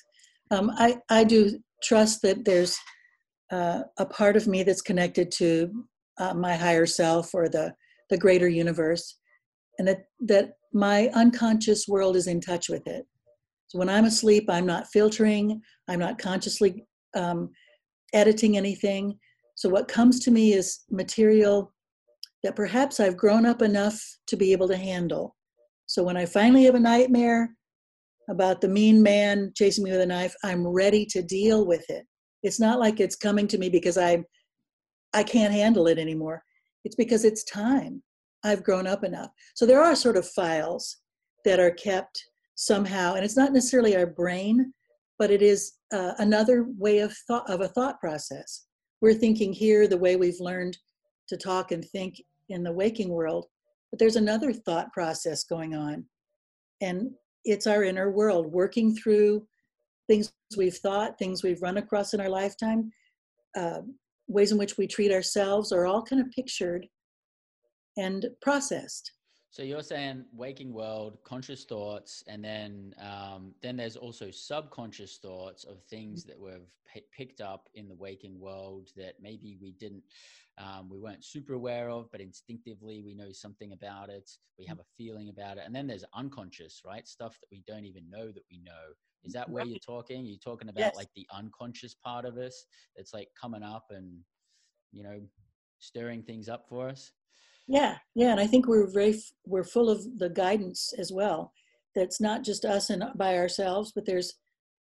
[0.51, 2.77] Um, I, I do trust that there's
[3.53, 5.71] uh, a part of me that's connected to
[6.19, 7.75] uh, my higher self or the,
[8.09, 9.19] the greater universe,
[9.79, 13.07] and that, that my unconscious world is in touch with it.
[13.69, 17.51] So when I'm asleep, I'm not filtering, I'm not consciously um,
[18.13, 19.19] editing anything.
[19.55, 21.73] So what comes to me is material
[22.43, 25.37] that perhaps I've grown up enough to be able to handle.
[25.87, 27.55] So when I finally have a nightmare
[28.29, 32.07] about the mean man chasing me with a knife, I'm ready to deal with it.
[32.43, 34.25] It's not like it's coming to me because I
[35.13, 36.43] I can't handle it anymore.
[36.85, 38.03] It's because it's time.
[38.45, 39.31] I've grown up enough.
[39.55, 40.99] So there are sort of files
[41.45, 42.25] that are kept
[42.55, 44.73] somehow, and it's not necessarily our brain,
[45.19, 48.67] but it is uh, another way of thought of a thought process.
[49.01, 50.77] We're thinking here the way we've learned
[51.29, 53.47] to talk and think in the waking world,
[53.91, 56.05] but there's another thought process going on,
[56.81, 57.11] and
[57.45, 59.47] it's our inner world working through
[60.07, 62.91] things we've thought, things we've run across in our lifetime,
[63.57, 63.81] uh,
[64.29, 66.87] ways in which we treat ourselves are all kind of pictured
[67.97, 69.13] and processed.
[69.53, 75.65] So you're saying waking world, conscious thoughts, and then um, then there's also subconscious thoughts
[75.65, 80.05] of things that we've p- picked up in the waking world that maybe we didn't,
[80.57, 84.31] um, we weren't super aware of, but instinctively we know something about it.
[84.57, 87.07] We have a feeling about it, and then there's unconscious, right?
[87.09, 88.95] Stuff that we don't even know that we know.
[89.25, 90.25] Is that where you're talking?
[90.27, 90.97] You're talking about yes.
[90.97, 92.67] like the unconscious part of us
[92.97, 94.21] that's like coming up and
[94.93, 95.21] you know
[95.81, 97.11] stirring things up for us.
[97.71, 101.53] Yeah, yeah, and I think we're very we're full of the guidance as well.
[101.95, 104.35] That's not just us and by ourselves, but there's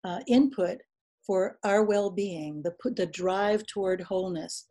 [0.02, 0.78] uh, input
[1.26, 2.62] for our well-being.
[2.62, 4.66] The the drive toward wholeness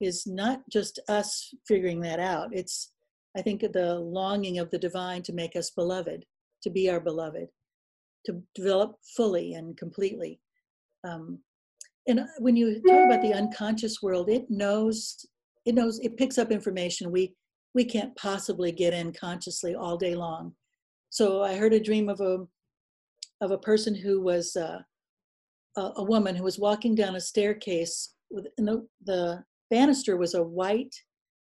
[0.00, 2.48] is not just us figuring that out.
[2.52, 2.90] It's
[3.38, 6.24] I think the longing of the divine to make us beloved,
[6.64, 7.46] to be our beloved,
[8.26, 10.40] to develop fully and completely.
[11.04, 11.38] Um,
[12.08, 15.24] and when you talk about the unconscious world, it knows
[15.64, 17.36] it knows it picks up information we
[17.74, 20.54] we can't possibly get in consciously all day long.
[21.10, 22.46] So I heard a dream of a
[23.40, 24.80] of a person who was uh,
[25.76, 30.42] a, a, woman who was walking down a staircase with the, the banister was a
[30.42, 30.94] white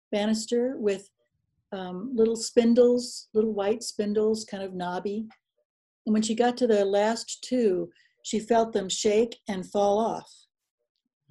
[0.09, 1.09] banister with
[1.73, 5.27] um, little spindles, little white spindles, kind of knobby.
[6.05, 7.89] And when she got to the last two,
[8.23, 10.31] she felt them shake and fall off.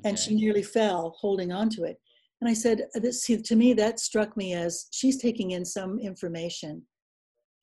[0.00, 0.10] Okay.
[0.10, 1.98] And she nearly fell holding on to it.
[2.42, 6.00] And I said, uh, this, to me, that struck me as she's taking in some
[6.00, 6.82] information.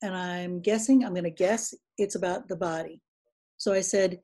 [0.00, 3.02] And I'm guessing, I'm going to guess it's about the body.
[3.58, 4.20] So I said,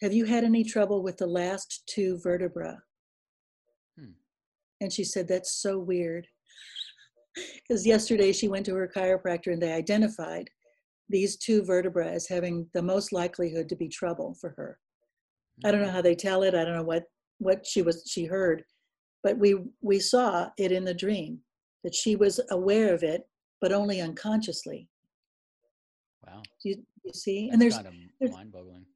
[0.00, 2.78] Have you had any trouble with the last two vertebra?
[3.98, 4.12] Hmm.
[4.80, 6.26] And she said, That's so weird.
[7.68, 10.50] Because yesterday she went to her chiropractor and they identified
[11.10, 14.78] these two vertebrae as having the most likelihood to be trouble for her.
[15.62, 15.94] I don't know hmm.
[15.94, 16.54] how they tell it.
[16.54, 17.04] I don't know what
[17.36, 18.64] what she was she heard,
[19.22, 21.40] but we we saw it in the dream
[21.84, 23.26] that she was aware of it
[23.60, 24.88] but only unconsciously.
[26.26, 26.42] Wow.
[26.64, 27.50] You, you see?
[27.50, 27.78] That's and there's,
[28.18, 28.86] there's mind-boggling.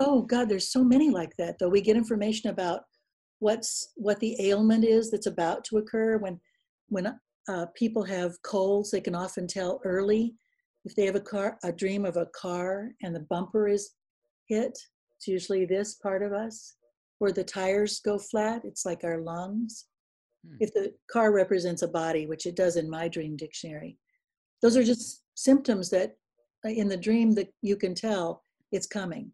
[0.00, 1.68] Oh god there's so many like that though.
[1.68, 2.82] We get information about
[3.38, 6.40] what's what the ailment is that's about to occur when
[6.88, 7.18] when
[7.48, 10.34] uh, people have colds they can often tell early
[10.84, 13.92] if they have a car a dream of a car and the bumper is
[14.48, 14.78] hit.
[15.18, 16.75] It's usually this part of us
[17.18, 19.86] where the tires go flat, it's like our lungs.
[20.46, 20.56] Hmm.
[20.60, 23.98] If the car represents a body, which it does in my dream dictionary,
[24.62, 26.16] those are just symptoms that
[26.64, 29.30] uh, in the dream that you can tell it's coming.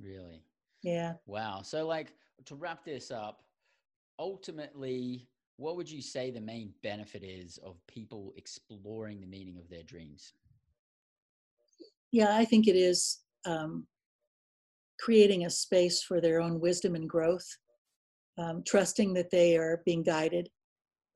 [0.00, 0.42] Really?
[0.82, 1.14] Yeah.
[1.26, 1.62] Wow.
[1.62, 2.14] So, like,
[2.46, 3.42] to wrap this up,
[4.18, 9.68] ultimately, what would you say the main benefit is of people exploring the meaning of
[9.68, 10.32] their dreams?
[12.10, 13.86] Yeah, I think it is um,
[15.02, 17.46] creating a space for their own wisdom and growth,
[18.38, 20.48] um, trusting that they are being guided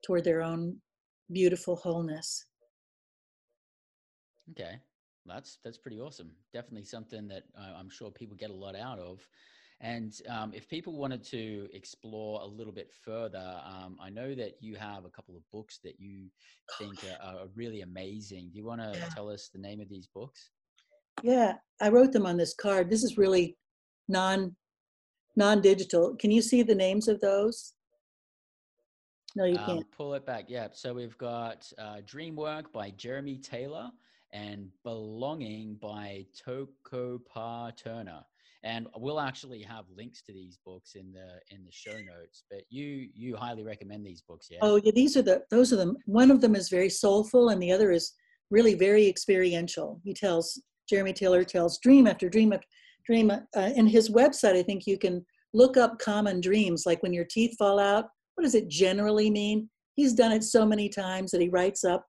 [0.05, 0.77] toward their own
[1.33, 2.45] beautiful wholeness.
[4.51, 4.81] Okay,
[5.25, 6.33] that's that's pretty awesome.
[6.53, 9.21] Definitely something that uh, I'm sure people get a lot out of.
[9.83, 14.55] And um, if people wanted to explore a little bit further, um, I know that
[14.61, 16.29] you have a couple of books that you
[16.79, 18.49] think are, are really amazing.
[18.53, 19.09] Do you want to yeah.
[19.15, 20.51] tell us the name of these books?
[21.23, 22.89] Yeah, I wrote them on this card.
[22.89, 23.57] This is really
[24.09, 24.57] non
[25.37, 26.17] non-digital.
[26.17, 27.75] Can you see the names of those?
[29.35, 29.93] No, you um, can't.
[29.93, 30.47] Pull it back.
[30.49, 30.69] Yeah.
[30.73, 33.91] So we've got uh, Dreamwork by Jeremy Taylor
[34.33, 38.23] and Belonging by Toko Pa Turner.
[38.65, 42.45] And we'll actually have links to these books in the in the show notes.
[42.51, 44.59] But you you highly recommend these books, yeah?
[44.63, 47.63] Oh yeah, these are the those are the one of them is very soulful and
[47.63, 48.15] the other is
[48.51, 50.01] really very experiential.
[50.03, 52.67] He tells Jeremy Taylor tells dream after dream after
[53.07, 53.31] dream.
[53.31, 57.25] Uh, in his website, I think you can look up common dreams, like when your
[57.25, 58.07] teeth fall out.
[58.35, 59.71] What does it generally mean?
[59.95, 62.05] He's done it so many times that he writes up.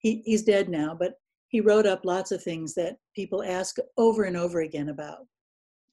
[0.00, 1.14] He, he's dead now, but
[1.48, 5.26] he wrote up lots of things that people ask over and over again about.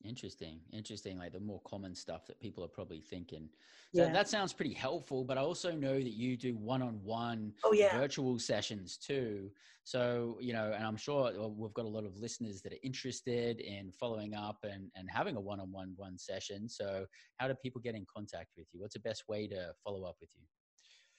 [0.04, 1.18] Interesting, interesting.
[1.18, 3.50] Like the more common stuff that people are probably thinking.
[3.96, 4.14] So yeah.
[4.14, 5.24] that sounds pretty helpful.
[5.24, 7.98] But I also know that you do one-on-one oh, yeah.
[7.98, 9.50] virtual sessions too.
[9.84, 13.60] So you know, and I'm sure we've got a lot of listeners that are interested
[13.60, 16.70] in following up and and having a one-on-one one session.
[16.70, 17.06] So
[17.38, 18.82] how do people get in contact with you?
[18.82, 20.44] What's the best way to follow up with you?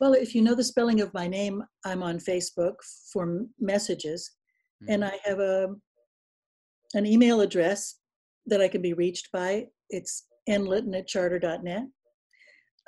[0.00, 2.76] Well, if you know the spelling of my name, I'm on Facebook
[3.12, 4.30] for messages,
[4.82, 4.92] mm-hmm.
[4.92, 5.74] and I have a
[6.94, 7.96] an email address
[8.48, 9.66] that I can be reached by.
[9.90, 11.84] It's nlitton at charter.net.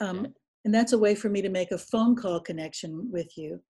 [0.01, 0.31] Um, okay.
[0.65, 3.61] And that's a way for me to make a phone call connection with you.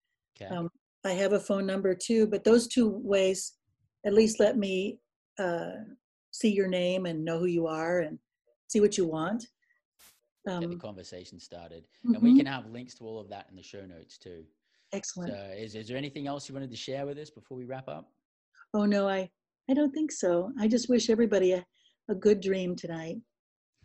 [0.41, 0.55] Okay.
[0.55, 0.69] Um,
[1.05, 3.55] I have a phone number too, but those two ways
[4.05, 4.99] at least let me
[5.39, 5.71] uh,
[6.31, 8.19] see your name and know who you are and
[8.69, 9.47] see what you want.
[10.49, 11.85] Um, Get the conversation started.
[11.85, 12.15] Mm-hmm.
[12.15, 12.39] And we mm-hmm.
[12.39, 14.45] can have links to all of that in the show notes too.
[14.93, 15.33] Excellent.
[15.33, 17.89] So is, is there anything else you wanted to share with us before we wrap
[17.89, 18.11] up?
[18.75, 19.31] Oh, no, I,
[19.69, 20.53] I don't think so.
[20.59, 21.65] I just wish everybody a,
[22.11, 23.17] a good dream tonight.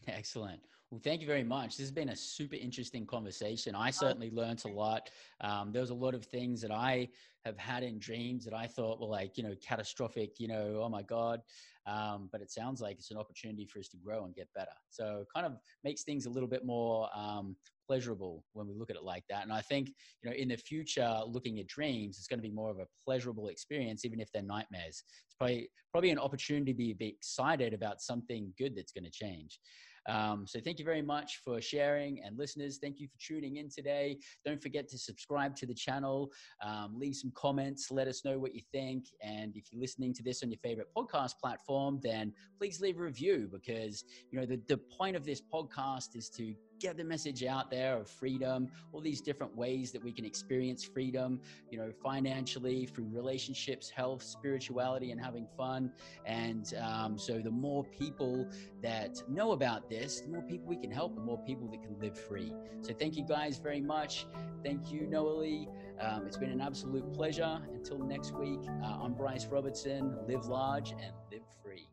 [0.08, 0.60] Excellent.
[0.92, 1.78] Well, thank you very much.
[1.78, 3.74] This has been a super interesting conversation.
[3.74, 5.10] I certainly learned a lot.
[5.42, 7.10] Um, there was a lot of things that I
[7.44, 10.90] have had in dreams that I thought were like, you know, catastrophic, you know, oh
[10.90, 11.42] my God.
[11.88, 14.72] Um, but it sounds like it's an opportunity for us to grow and get better.
[14.90, 17.56] So kind of makes things a little bit more um,
[17.88, 19.44] pleasurable when we look at it like that.
[19.44, 19.90] And I think,
[20.22, 22.88] you know, in the future, looking at dreams, it's going to be more of a
[23.04, 25.04] pleasurable experience, even if they're nightmares.
[25.26, 29.12] It's probably probably an opportunity to be, be excited about something good that's going to
[29.12, 29.60] change.
[30.08, 32.78] Um, so thank you very much for sharing and listeners.
[32.82, 34.18] Thank you for tuning in today.
[34.46, 36.32] Don't forget to subscribe to the channel,
[36.64, 39.06] um, leave some comments, let us know what you think.
[39.22, 43.04] And if you're listening to this on your favorite podcast platform, then please leave a
[43.04, 47.44] review because, you know, the, the point of this podcast is to get the message
[47.44, 51.92] out there of freedom, all these different ways that we can experience freedom, you know,
[52.04, 55.92] financially, through relationships, health, spirituality, and having fun.
[56.26, 58.48] And um, so the more people
[58.82, 61.98] that know about this, the more people we can help, the more people that can
[62.00, 62.54] live free.
[62.82, 64.28] So thank you guys very much.
[64.64, 65.68] Thank you, Noelle.
[66.00, 67.60] Um, it's been an absolute pleasure.
[67.74, 70.18] Until next week, uh, I'm Bryce Robertson.
[70.28, 71.88] Live large and live free.